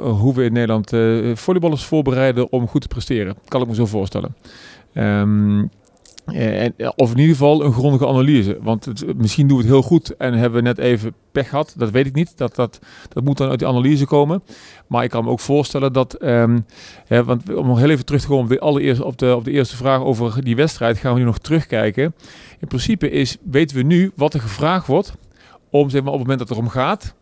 hoe 0.00 0.34
we 0.34 0.44
in 0.44 0.52
Nederland 0.52 0.90
volleyballers 1.38 1.84
voorbereiden 1.84 2.52
om 2.52 2.68
goed 2.68 2.80
te 2.80 2.88
presteren. 2.88 3.36
Kan 3.48 3.62
ik 3.62 3.68
me 3.68 3.74
zo 3.74 3.86
voorstellen. 3.86 4.34
Um, 4.94 5.70
en, 6.24 6.74
of 6.96 7.10
in 7.10 7.18
ieder 7.18 7.36
geval 7.36 7.64
een 7.64 7.72
grondige 7.72 8.06
analyse. 8.06 8.58
Want 8.60 8.84
het, 8.84 9.16
misschien 9.18 9.46
doen 9.48 9.56
we 9.56 9.62
het 9.62 9.72
heel 9.72 9.82
goed 9.82 10.16
en 10.16 10.32
hebben 10.32 10.62
we 10.62 10.68
net 10.68 10.78
even 10.78 11.14
pech 11.32 11.48
gehad. 11.48 11.74
Dat 11.76 11.90
weet 11.90 12.06
ik 12.06 12.14
niet. 12.14 12.32
Dat, 12.36 12.54
dat, 12.54 12.78
dat 13.08 13.24
moet 13.24 13.36
dan 13.36 13.48
uit 13.48 13.58
die 13.58 13.68
analyse 13.68 14.06
komen. 14.06 14.42
Maar 14.86 15.04
ik 15.04 15.10
kan 15.10 15.24
me 15.24 15.30
ook 15.30 15.40
voorstellen 15.40 15.92
dat... 15.92 16.22
Um, 16.24 16.66
hè, 17.06 17.24
want 17.24 17.54
om 17.54 17.66
nog 17.66 17.78
heel 17.78 17.90
even 17.90 18.04
terug 18.04 18.20
te 18.20 18.26
komen 18.26 18.44
op 18.44 18.50
de, 18.50 18.60
allereerste, 18.60 19.04
op, 19.04 19.18
de, 19.18 19.36
op 19.36 19.44
de 19.44 19.50
eerste 19.50 19.76
vraag 19.76 20.00
over 20.00 20.44
die 20.44 20.56
wedstrijd... 20.56 20.98
gaan 20.98 21.12
we 21.12 21.18
nu 21.18 21.24
nog 21.24 21.38
terugkijken. 21.38 22.14
In 22.58 22.68
principe 22.68 23.10
is, 23.10 23.36
weten 23.42 23.76
we 23.76 23.82
nu 23.82 24.12
wat 24.14 24.34
er 24.34 24.40
gevraagd 24.40 24.86
wordt... 24.86 25.12
om 25.70 25.90
zeg 25.90 26.02
maar, 26.02 26.12
op 26.12 26.18
het 26.18 26.28
moment 26.28 26.38
dat 26.38 26.48
het 26.48 26.58
erom 26.58 26.70
gaat, 26.70 27.14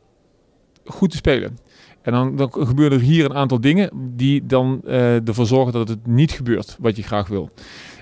goed 0.85 1.11
te 1.11 1.17
spelen. 1.17 1.59
En 2.03 2.13
dan, 2.13 2.37
dan 2.37 2.53
gebeuren 2.53 2.99
er 2.99 3.05
hier 3.05 3.25
een 3.25 3.35
aantal 3.35 3.61
dingen... 3.61 3.91
die 4.17 4.47
dan 4.47 4.81
uh, 4.85 5.29
ervoor 5.29 5.47
zorgen 5.47 5.73
dat 5.73 5.89
het 5.89 6.07
niet 6.07 6.31
gebeurt 6.31 6.77
wat 6.81 6.97
je 6.97 7.03
graag 7.03 7.29
wil. 7.29 7.51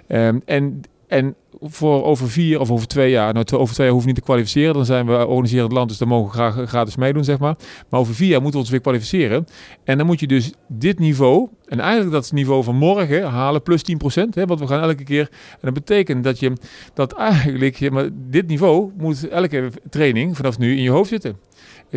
Um, 0.08 0.42
en, 0.44 0.80
en 1.06 1.34
voor 1.60 2.04
over 2.04 2.30
vier 2.30 2.60
of 2.60 2.70
over 2.70 2.86
twee 2.86 3.10
jaar, 3.10 3.32
nou 3.32 3.46
over 3.52 3.74
twee 3.74 3.86
jaar 3.86 3.96
hoeven 3.96 4.00
we 4.00 4.06
niet 4.06 4.14
te 4.14 4.30
kwalificeren, 4.30 4.74
dan 4.74 4.84
zijn 4.84 5.06
we 5.06 5.26
organiserend 5.26 5.72
land, 5.72 5.88
dus 5.88 5.98
dan 5.98 6.08
mogen 6.08 6.26
we 6.26 6.32
graag 6.32 6.68
gratis 6.68 6.96
meedoen, 6.96 7.24
zeg 7.24 7.38
maar. 7.38 7.56
Maar 7.88 8.00
over 8.00 8.14
vier 8.14 8.28
jaar 8.28 8.40
moeten 8.40 8.58
we 8.58 8.64
ons 8.64 8.70
weer 8.70 8.80
kwalificeren. 8.80 9.46
En 9.84 9.98
dan 9.98 10.06
moet 10.06 10.20
je 10.20 10.26
dus 10.26 10.52
dit 10.68 10.98
niveau, 10.98 11.48
en 11.66 11.80
eigenlijk 11.80 12.12
dat 12.12 12.32
niveau 12.32 12.64
van 12.64 12.76
morgen, 12.76 13.28
halen 13.28 13.62
plus 13.62 13.82
10%, 13.82 13.94
hè, 14.30 14.46
want 14.46 14.60
we 14.60 14.66
gaan 14.66 14.82
elke 14.82 15.04
keer, 15.04 15.28
en 15.50 15.58
dat 15.60 15.74
betekent 15.74 16.24
dat 16.24 16.38
je, 16.38 16.52
dat 16.94 17.12
eigenlijk, 17.12 17.90
maar 17.90 18.08
dit 18.12 18.46
niveau 18.46 18.92
moet 18.96 19.28
elke 19.28 19.70
training 19.90 20.36
vanaf 20.36 20.58
nu 20.58 20.76
in 20.76 20.82
je 20.82 20.90
hoofd 20.90 21.08
zitten. 21.08 21.36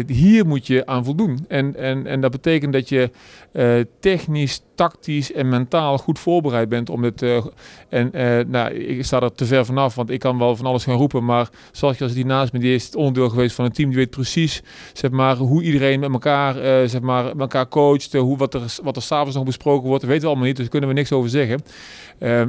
Hier 0.07 0.47
moet 0.47 0.67
je 0.67 0.85
aan 0.85 1.05
voldoen. 1.05 1.45
En, 1.47 1.75
en, 1.75 2.07
en 2.07 2.21
dat 2.21 2.31
betekent 2.31 2.73
dat 2.73 2.89
je 2.89 3.09
uh, 3.53 3.79
technisch, 3.99 4.61
tactisch 4.81 5.33
en 5.33 5.49
mentaal 5.49 5.97
goed 5.97 6.19
voorbereid 6.19 6.69
bent 6.69 6.89
om 6.89 7.01
dit. 7.01 7.21
eh, 7.21 7.45
en 7.89 8.13
eh, 8.13 8.45
nou, 8.47 8.73
ik 8.73 9.05
sta 9.05 9.21
er 9.21 9.33
te 9.33 9.45
ver 9.45 9.65
vanaf, 9.65 9.95
want 9.95 10.09
ik 10.09 10.19
kan 10.19 10.37
wel 10.37 10.55
van 10.55 10.65
alles 10.65 10.83
gaan 10.83 10.95
roepen. 10.95 11.25
Maar 11.25 11.49
zoals 11.71 12.01
als 12.01 12.13
die 12.13 12.25
naast 12.25 12.53
me, 12.53 12.59
die 12.59 12.73
is 12.73 12.85
het 12.85 12.95
onderdeel 12.95 13.29
geweest 13.29 13.55
van 13.55 13.65
een 13.65 13.71
team, 13.71 13.89
die 13.89 13.97
weet 13.97 14.09
precies 14.09 14.63
zeg 14.93 15.11
maar, 15.11 15.35
hoe 15.35 15.63
iedereen 15.63 15.99
met 15.99 16.11
elkaar, 16.11 16.57
eh, 16.57 16.89
zeg 16.89 17.01
maar, 17.01 17.23
met 17.23 17.39
elkaar 17.39 17.67
coacht. 17.67 18.13
hoe, 18.13 18.37
wat 18.37 18.53
er, 18.53 18.75
wat 18.83 18.95
er 18.95 19.01
s'avonds 19.01 19.35
nog 19.35 19.45
besproken 19.45 19.87
wordt, 19.87 20.01
dat 20.01 20.09
weten 20.09 20.23
we 20.23 20.29
allemaal 20.29 20.47
niet. 20.47 20.55
Dus 20.55 20.69
daar 20.69 20.79
kunnen 20.79 20.89
we 20.89 20.95
niks 20.95 21.11
over 21.11 21.29
zeggen. 21.29 21.61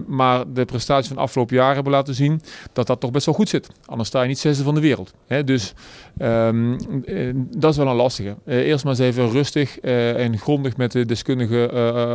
Maar 0.07 0.53
de 0.53 0.65
prestaties 0.65 1.07
van 1.07 1.17
de 1.17 1.23
afgelopen 1.23 1.57
jaren 1.57 1.75
hebben 1.75 1.93
laten 1.93 2.15
zien 2.15 2.41
dat 2.73 2.87
dat 2.87 3.01
toch 3.01 3.11
best 3.11 3.27
wel 3.27 3.35
goed 3.35 3.49
zit. 3.49 3.69
Anders 3.85 4.09
sta 4.09 4.23
je 4.23 4.29
niet 4.29 4.39
zesde 4.39 4.65
van 4.65 4.75
de 4.75 4.81
wereld. 4.81 5.15
Hè? 5.27 5.45
Dus 5.45 5.75
ehm, 6.19 6.73
eh, 7.05 7.31
dat 7.35 7.71
is 7.71 7.77
wel 7.77 7.87
een 7.87 7.97
lastige. 7.97 8.37
Eerst 8.47 8.85
maar 8.85 8.93
eens 8.93 9.03
even 9.03 9.31
rustig 9.31 9.79
en 9.79 10.39
grondig 10.39 10.77
met 10.77 10.93
de 10.93 11.05
deskundigen 11.07 11.71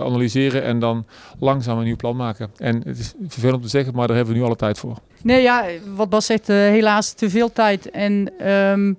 analyseren 0.08 0.63
en 0.63 0.80
dan 0.80 1.06
langzaam 1.39 1.78
een 1.78 1.84
nieuw 1.84 1.96
plan 1.96 2.15
maken. 2.15 2.52
En 2.58 2.82
het 2.88 3.00
is 3.00 3.13
vervelend 3.28 3.58
om 3.58 3.63
te 3.63 3.70
zeggen, 3.70 3.96
maar 3.96 4.08
daar 4.08 4.15
hebben 4.15 4.34
we 4.34 4.39
nu 4.39 4.46
alle 4.46 4.56
tijd 4.56 4.80
voor. 4.80 4.98
Nee, 5.22 5.41
ja, 5.41 5.65
wat 5.96 6.10
Bas 6.10 6.26
zegt, 6.26 6.50
eh, 6.50 6.56
helaas 6.56 7.13
te 7.13 7.30
veel 7.30 7.52
tijd. 7.52 7.89
En 7.89 8.32
ehm, 8.39 8.93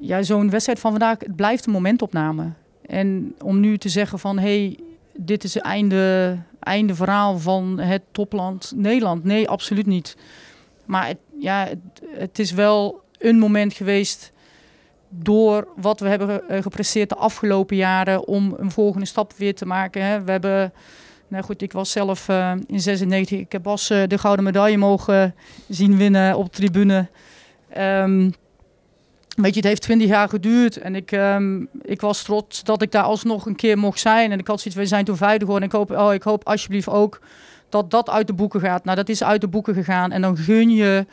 ja, 0.00 0.22
zo'n 0.22 0.50
wedstrijd 0.50 0.80
van 0.80 0.90
vandaag, 0.90 1.18
het 1.18 1.36
blijft 1.36 1.66
een 1.66 1.72
momentopname. 1.72 2.52
En 2.86 3.34
om 3.42 3.60
nu 3.60 3.78
te 3.78 3.88
zeggen 3.88 4.18
van, 4.18 4.38
hey, 4.38 4.78
dit 5.16 5.44
is 5.44 5.54
het 5.54 5.62
einde, 5.62 6.36
einde 6.60 6.94
verhaal 6.94 7.38
van 7.38 7.78
het 7.78 8.02
topland 8.12 8.72
Nederland. 8.76 9.24
Nee, 9.24 9.48
absoluut 9.48 9.86
niet. 9.86 10.16
Maar 10.84 11.06
het, 11.06 11.18
ja, 11.40 11.68
het 12.08 12.38
is 12.38 12.52
wel 12.52 13.02
een 13.18 13.38
moment 13.38 13.72
geweest 13.72 14.32
door 15.22 15.68
wat 15.76 16.00
we 16.00 16.08
hebben 16.08 16.48
eh, 16.48 16.62
gepresteerd 16.62 17.08
de 17.08 17.14
afgelopen 17.14 17.76
jaren 17.76 18.26
om 18.26 18.54
een 18.58 18.70
volgende 18.70 19.06
stap 19.06 19.32
weer 19.36 19.54
te 19.54 19.66
maken. 19.66 20.04
Hè. 20.04 20.22
We 20.22 20.30
hebben, 20.30 20.72
nou 21.28 21.44
goed, 21.44 21.62
ik 21.62 21.72
was 21.72 21.90
zelf 21.90 22.28
eh, 22.28 22.52
in 22.66 22.80
96, 22.80 23.38
ik 23.38 23.52
heb 23.52 23.62
Bas 23.62 23.90
eh, 23.90 24.02
de 24.06 24.18
gouden 24.18 24.44
medaille 24.44 24.76
mogen 24.76 25.34
zien 25.68 25.96
winnen 25.96 26.36
op 26.36 26.52
tribune. 26.52 27.08
Ehm, 27.68 28.30
weet 29.36 29.54
je, 29.54 29.60
het 29.60 29.68
heeft 29.68 29.82
20 29.82 30.08
jaar 30.08 30.28
geduurd 30.28 30.76
en 30.76 30.94
ik, 30.94 31.12
ehm, 31.12 31.64
ik 31.82 32.00
was 32.00 32.22
trots 32.22 32.64
dat 32.64 32.82
ik 32.82 32.92
daar 32.92 33.02
alsnog 33.02 33.46
een 33.46 33.56
keer 33.56 33.78
mocht 33.78 34.00
zijn. 34.00 34.32
En 34.32 34.38
ik 34.38 34.46
had 34.46 34.60
zoiets, 34.60 34.80
we 34.80 34.86
zijn 34.86 35.04
toen 35.04 35.16
vijfde 35.16 35.44
geworden. 35.44 35.70
En 35.70 35.74
ik 35.74 35.88
hoop, 35.88 35.98
oh, 35.98 36.12
ik 36.12 36.22
hoop 36.22 36.46
alsjeblieft 36.46 36.88
ook 36.88 37.20
dat 37.68 37.90
dat 37.90 38.10
uit 38.10 38.26
de 38.26 38.32
boeken 38.32 38.60
gaat. 38.60 38.84
Nou, 38.84 38.96
dat 38.96 39.08
is 39.08 39.24
uit 39.24 39.40
de 39.40 39.48
boeken 39.48 39.74
gegaan. 39.74 40.12
En 40.12 40.22
dan 40.22 40.36
gun 40.36 40.70
je 40.70 41.06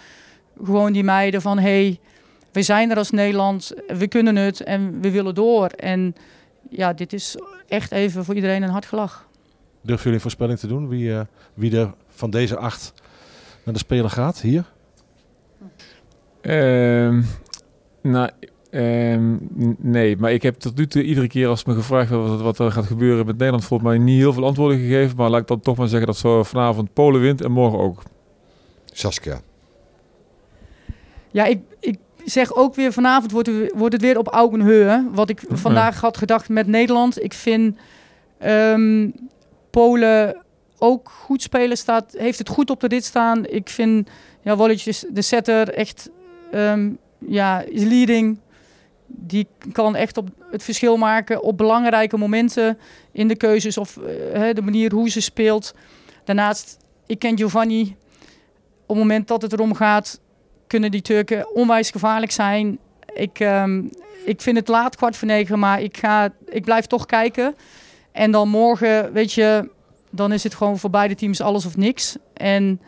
gewoon 0.63 0.93
die 0.93 1.03
meiden 1.03 1.41
van, 1.41 1.59
hey, 1.59 1.99
we 2.51 2.61
zijn 2.61 2.91
er 2.91 2.97
als 2.97 3.11
Nederland, 3.11 3.71
we 3.87 4.07
kunnen 4.07 4.35
het 4.35 4.61
en 4.61 5.01
we 5.01 5.11
willen 5.11 5.35
door. 5.35 5.67
En 5.67 6.15
ja, 6.69 6.93
dit 6.93 7.13
is 7.13 7.35
echt 7.67 7.91
even 7.91 8.25
voor 8.25 8.35
iedereen 8.35 8.63
een 8.63 8.69
hard 8.69 8.85
gelach. 8.85 9.27
Durven 9.81 9.97
jullie 9.97 10.13
een 10.13 10.21
voorspelling 10.21 10.59
te 10.59 10.67
doen 10.67 10.87
wie, 10.87 11.13
eh, 11.13 11.21
wie 11.53 11.77
er 11.77 11.93
van 12.07 12.29
deze 12.29 12.57
acht 12.57 12.93
naar 13.63 13.73
de 13.73 13.79
Spelen 13.79 14.09
gaat 14.09 14.41
hier? 14.41 14.65
Ehm, 16.41 17.21
nou, 18.01 18.29
ehm, 18.69 19.37
nee, 19.77 20.17
maar 20.17 20.31
ik 20.31 20.41
heb 20.41 20.55
tot 20.55 20.77
nu 20.77 20.87
toe 20.87 21.03
iedere 21.03 21.27
keer 21.27 21.47
als 21.47 21.65
me 21.65 21.73
gevraagd 21.73 22.09
wordt 22.09 22.29
wat, 22.29 22.41
wat 22.41 22.59
er 22.59 22.71
gaat 22.71 22.85
gebeuren 22.85 23.25
met 23.25 23.37
Nederland, 23.37 23.65
volgens 23.65 23.89
mij 23.89 23.97
niet 23.97 24.17
heel 24.17 24.33
veel 24.33 24.45
antwoorden 24.45 24.77
gegeven. 24.77 25.17
Maar 25.17 25.29
laat 25.29 25.41
ik 25.41 25.47
dan 25.47 25.59
toch 25.59 25.77
maar 25.77 25.87
zeggen 25.87 26.07
dat 26.07 26.17
zo 26.17 26.43
vanavond 26.43 26.93
Polen 26.93 27.21
wint 27.21 27.41
en 27.41 27.51
morgen 27.51 27.79
ook. 27.79 28.03
Saskia. 28.85 29.41
Ja, 31.31 31.45
ik, 31.45 31.59
ik 31.79 31.97
zeg 32.25 32.53
ook 32.53 32.75
weer 32.75 32.93
vanavond 32.93 33.31
wordt, 33.31 33.47
het- 33.47 33.71
wordt 33.75 33.93
het 33.93 34.01
weer 34.01 34.17
op 34.17 34.27
Augenheu. 34.27 35.01
Wat 35.11 35.29
ik 35.29 35.41
vandaag 35.49 36.01
had 36.01 36.17
gedacht 36.17 36.49
met 36.49 36.67
Nederland. 36.67 37.23
Ik 37.23 37.33
vind 37.33 37.77
ehm, 38.37 39.09
Polen 39.69 40.43
ook 40.77 41.09
goed 41.09 41.41
spelen. 41.41 41.77
Staat, 41.77 42.13
heeft 42.17 42.37
het 42.37 42.49
goed 42.49 42.69
op 42.69 42.79
de 42.79 42.87
rit 42.87 43.05
staan. 43.05 43.45
Ik 43.45 43.69
vind 43.69 44.09
ja, 44.41 44.55
Wolletjes, 44.55 45.05
de 45.09 45.21
setter, 45.21 45.69
echt 45.73 46.09
ehm, 46.51 46.89
ja, 47.17 47.61
is 47.61 47.83
leading. 47.83 48.37
Die 49.07 49.47
kan 49.71 49.95
echt 49.95 50.17
op 50.17 50.29
het 50.51 50.63
verschil 50.63 50.97
maken 50.97 51.41
op 51.43 51.57
belangrijke 51.57 52.17
momenten 52.17 52.77
in 53.11 53.27
de 53.27 53.35
keuzes 53.35 53.77
of 53.77 53.97
eh, 53.97 54.03
hè, 54.39 54.53
de 54.53 54.61
manier 54.61 54.93
hoe 54.93 55.09
ze 55.09 55.21
speelt. 55.21 55.73
Daarnaast, 56.23 56.77
ik 57.05 57.19
ken 57.19 57.37
Giovanni. 57.37 57.95
Op 58.85 58.97
het 58.97 58.97
moment 58.97 59.27
dat 59.27 59.41
het 59.41 59.53
erom 59.53 59.73
gaat, 59.73 60.19
kunnen 60.71 60.91
die 60.91 61.01
Turken 61.01 61.55
onwijs 61.55 61.91
gevaarlijk 61.91 62.31
zijn. 62.31 62.77
Ik, 63.13 63.39
ehm, 63.39 63.83
ik 64.25 64.41
vind 64.41 64.57
het 64.57 64.67
laat, 64.67 64.95
kwart 64.95 65.17
voor 65.17 65.27
negen, 65.27 65.59
maar 65.59 65.81
ik, 65.81 65.97
ga, 65.97 66.29
ik 66.45 66.63
blijf 66.63 66.85
toch 66.85 67.05
kijken. 67.05 67.55
En 68.11 68.31
dan 68.31 68.49
morgen, 68.49 69.13
weet 69.13 69.33
je, 69.33 69.69
dan 70.09 70.31
is 70.31 70.43
het 70.43 70.55
gewoon 70.55 70.79
voor 70.79 70.89
beide 70.89 71.15
teams 71.15 71.41
alles 71.41 71.65
of 71.65 71.77
niks. 71.77 72.17
En 72.33 72.81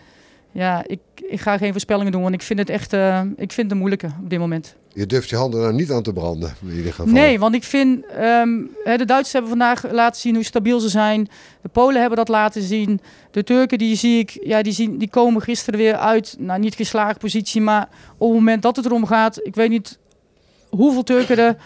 ja, 0.51 0.83
ik, 0.87 0.99
ik 1.27 1.41
ga 1.41 1.57
geen 1.57 1.71
voorspellingen 1.71 2.11
doen, 2.11 2.21
want 2.21 2.33
ik 2.33 2.41
vind 2.41 2.59
het 2.59 2.69
echt 2.69 2.93
eh, 2.93 3.21
ik 3.21 3.51
vind 3.51 3.57
het 3.57 3.71
een 3.71 3.77
moeilijke 3.77 4.09
op 4.23 4.29
dit 4.29 4.39
moment. 4.39 4.75
Je 4.93 5.05
durft 5.05 5.29
je 5.29 5.35
handen 5.35 5.63
er 5.63 5.73
niet 5.73 5.91
aan 5.91 6.03
te 6.03 6.13
branden, 6.13 6.55
in 6.61 6.75
ieder 6.75 6.93
geval. 6.93 7.11
Nee, 7.11 7.39
want 7.39 7.55
ik 7.55 7.63
vind, 7.63 8.05
ehm, 8.05 8.49
de 8.83 9.05
Duitsers 9.05 9.31
hebben 9.31 9.49
vandaag 9.49 9.91
laten 9.91 10.21
zien 10.21 10.35
hoe 10.35 10.43
stabiel 10.43 10.79
ze 10.79 10.89
zijn. 10.89 11.29
De 11.61 11.69
Polen 11.69 11.99
hebben 11.99 12.17
dat 12.17 12.27
laten 12.27 12.61
zien. 12.61 13.01
De 13.31 13.43
Turken, 13.43 13.77
die 13.77 13.95
zie 13.95 14.19
ik, 14.19 14.37
ja, 14.43 14.61
die, 14.61 14.73
zien, 14.73 14.97
die 14.97 15.09
komen 15.09 15.41
gisteren 15.41 15.79
weer 15.79 15.95
uit, 15.95 16.35
nou 16.39 16.59
niet 16.59 16.75
geslaagd 16.75 17.19
positie, 17.19 17.61
maar 17.61 17.89
op 18.17 18.27
het 18.27 18.37
moment 18.37 18.61
dat 18.61 18.75
het 18.75 18.85
erom 18.85 19.05
gaat, 19.05 19.39
ik 19.43 19.55
weet 19.55 19.69
niet 19.69 19.97
hoeveel 20.69 21.03
Turken 21.03 21.37
er 21.37 21.57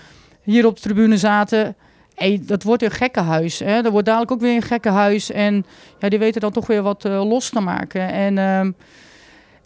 hier 0.43 0.65
op 0.65 0.75
de 0.75 0.81
tribune 0.81 1.17
zaten. 1.17 1.75
Hey, 2.15 2.41
dat 2.41 2.63
wordt 2.63 2.83
een 2.83 2.91
gekkenhuis. 2.91 3.59
Hè? 3.59 3.81
Dat 3.81 3.91
wordt 3.91 4.07
dadelijk 4.07 4.31
ook 4.31 4.39
weer 4.39 4.55
een 4.55 4.61
gekkenhuis. 4.61 5.31
En 5.31 5.65
ja, 5.99 6.09
die 6.09 6.19
weten 6.19 6.41
dan 6.41 6.51
toch 6.51 6.67
weer 6.67 6.81
wat 6.81 7.05
eh, 7.05 7.27
los 7.27 7.49
te 7.49 7.59
maken. 7.59 8.11
En 8.11 8.37
ehm, 8.37 8.71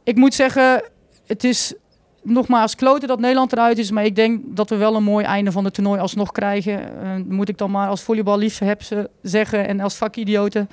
ik 0.03 0.15
moet 0.15 0.33
zeggen, 0.33 0.83
het 1.27 1.43
is 1.43 1.73
nogmaals 2.23 2.75
kloten 2.75 3.07
dat 3.07 3.19
Nederland 3.19 3.51
eruit 3.51 3.77
is. 3.77 3.91
Maar 3.91 4.05
ik 4.05 4.15
denk 4.15 4.41
dat 4.45 4.69
we 4.69 4.75
wel 4.75 4.95
een 4.95 5.03
mooi 5.03 5.25
einde 5.25 5.51
van 5.51 5.65
het 5.65 5.73
toernooi 5.73 5.99
alsnog 5.99 6.31
krijgen. 6.31 7.01
Eh, 7.03 7.09
moet 7.27 7.49
ik 7.49 7.57
dan 7.57 7.71
maar 7.71 7.87
als 7.87 8.01
volleyballiefheb 8.01 8.81
zeggen 9.21 9.67
en 9.67 9.79
als 9.79 9.95
vakidioten. 9.95 10.69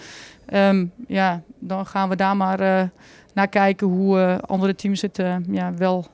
Ehm, 0.47 0.87
ja, 1.07 1.43
dan 1.59 1.87
gaan 1.87 2.09
we 2.09 2.17
daar 2.17 2.37
maar 2.37 2.61
eh, 2.61 2.89
naar 3.35 3.49
kijken 3.49 3.87
hoe 3.87 4.19
eh, 4.19 4.39
andere 4.39 4.75
teams 4.75 5.03
het 5.03 5.19
eh, 5.19 5.37
ja, 5.49 5.75
wel 5.75 6.07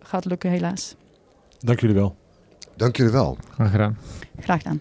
gaat 0.00 0.24
lukken 0.24 0.50
helaas. 0.50 0.94
Dank 1.58 1.80
jullie 1.80 1.96
wel. 1.96 2.16
Dank 2.76 2.96
jullie 2.96 3.12
wel. 3.12 3.36
Graag 3.54 3.70
gedaan. 3.70 3.96
Graag 4.40 4.62
gedaan. 4.62 4.78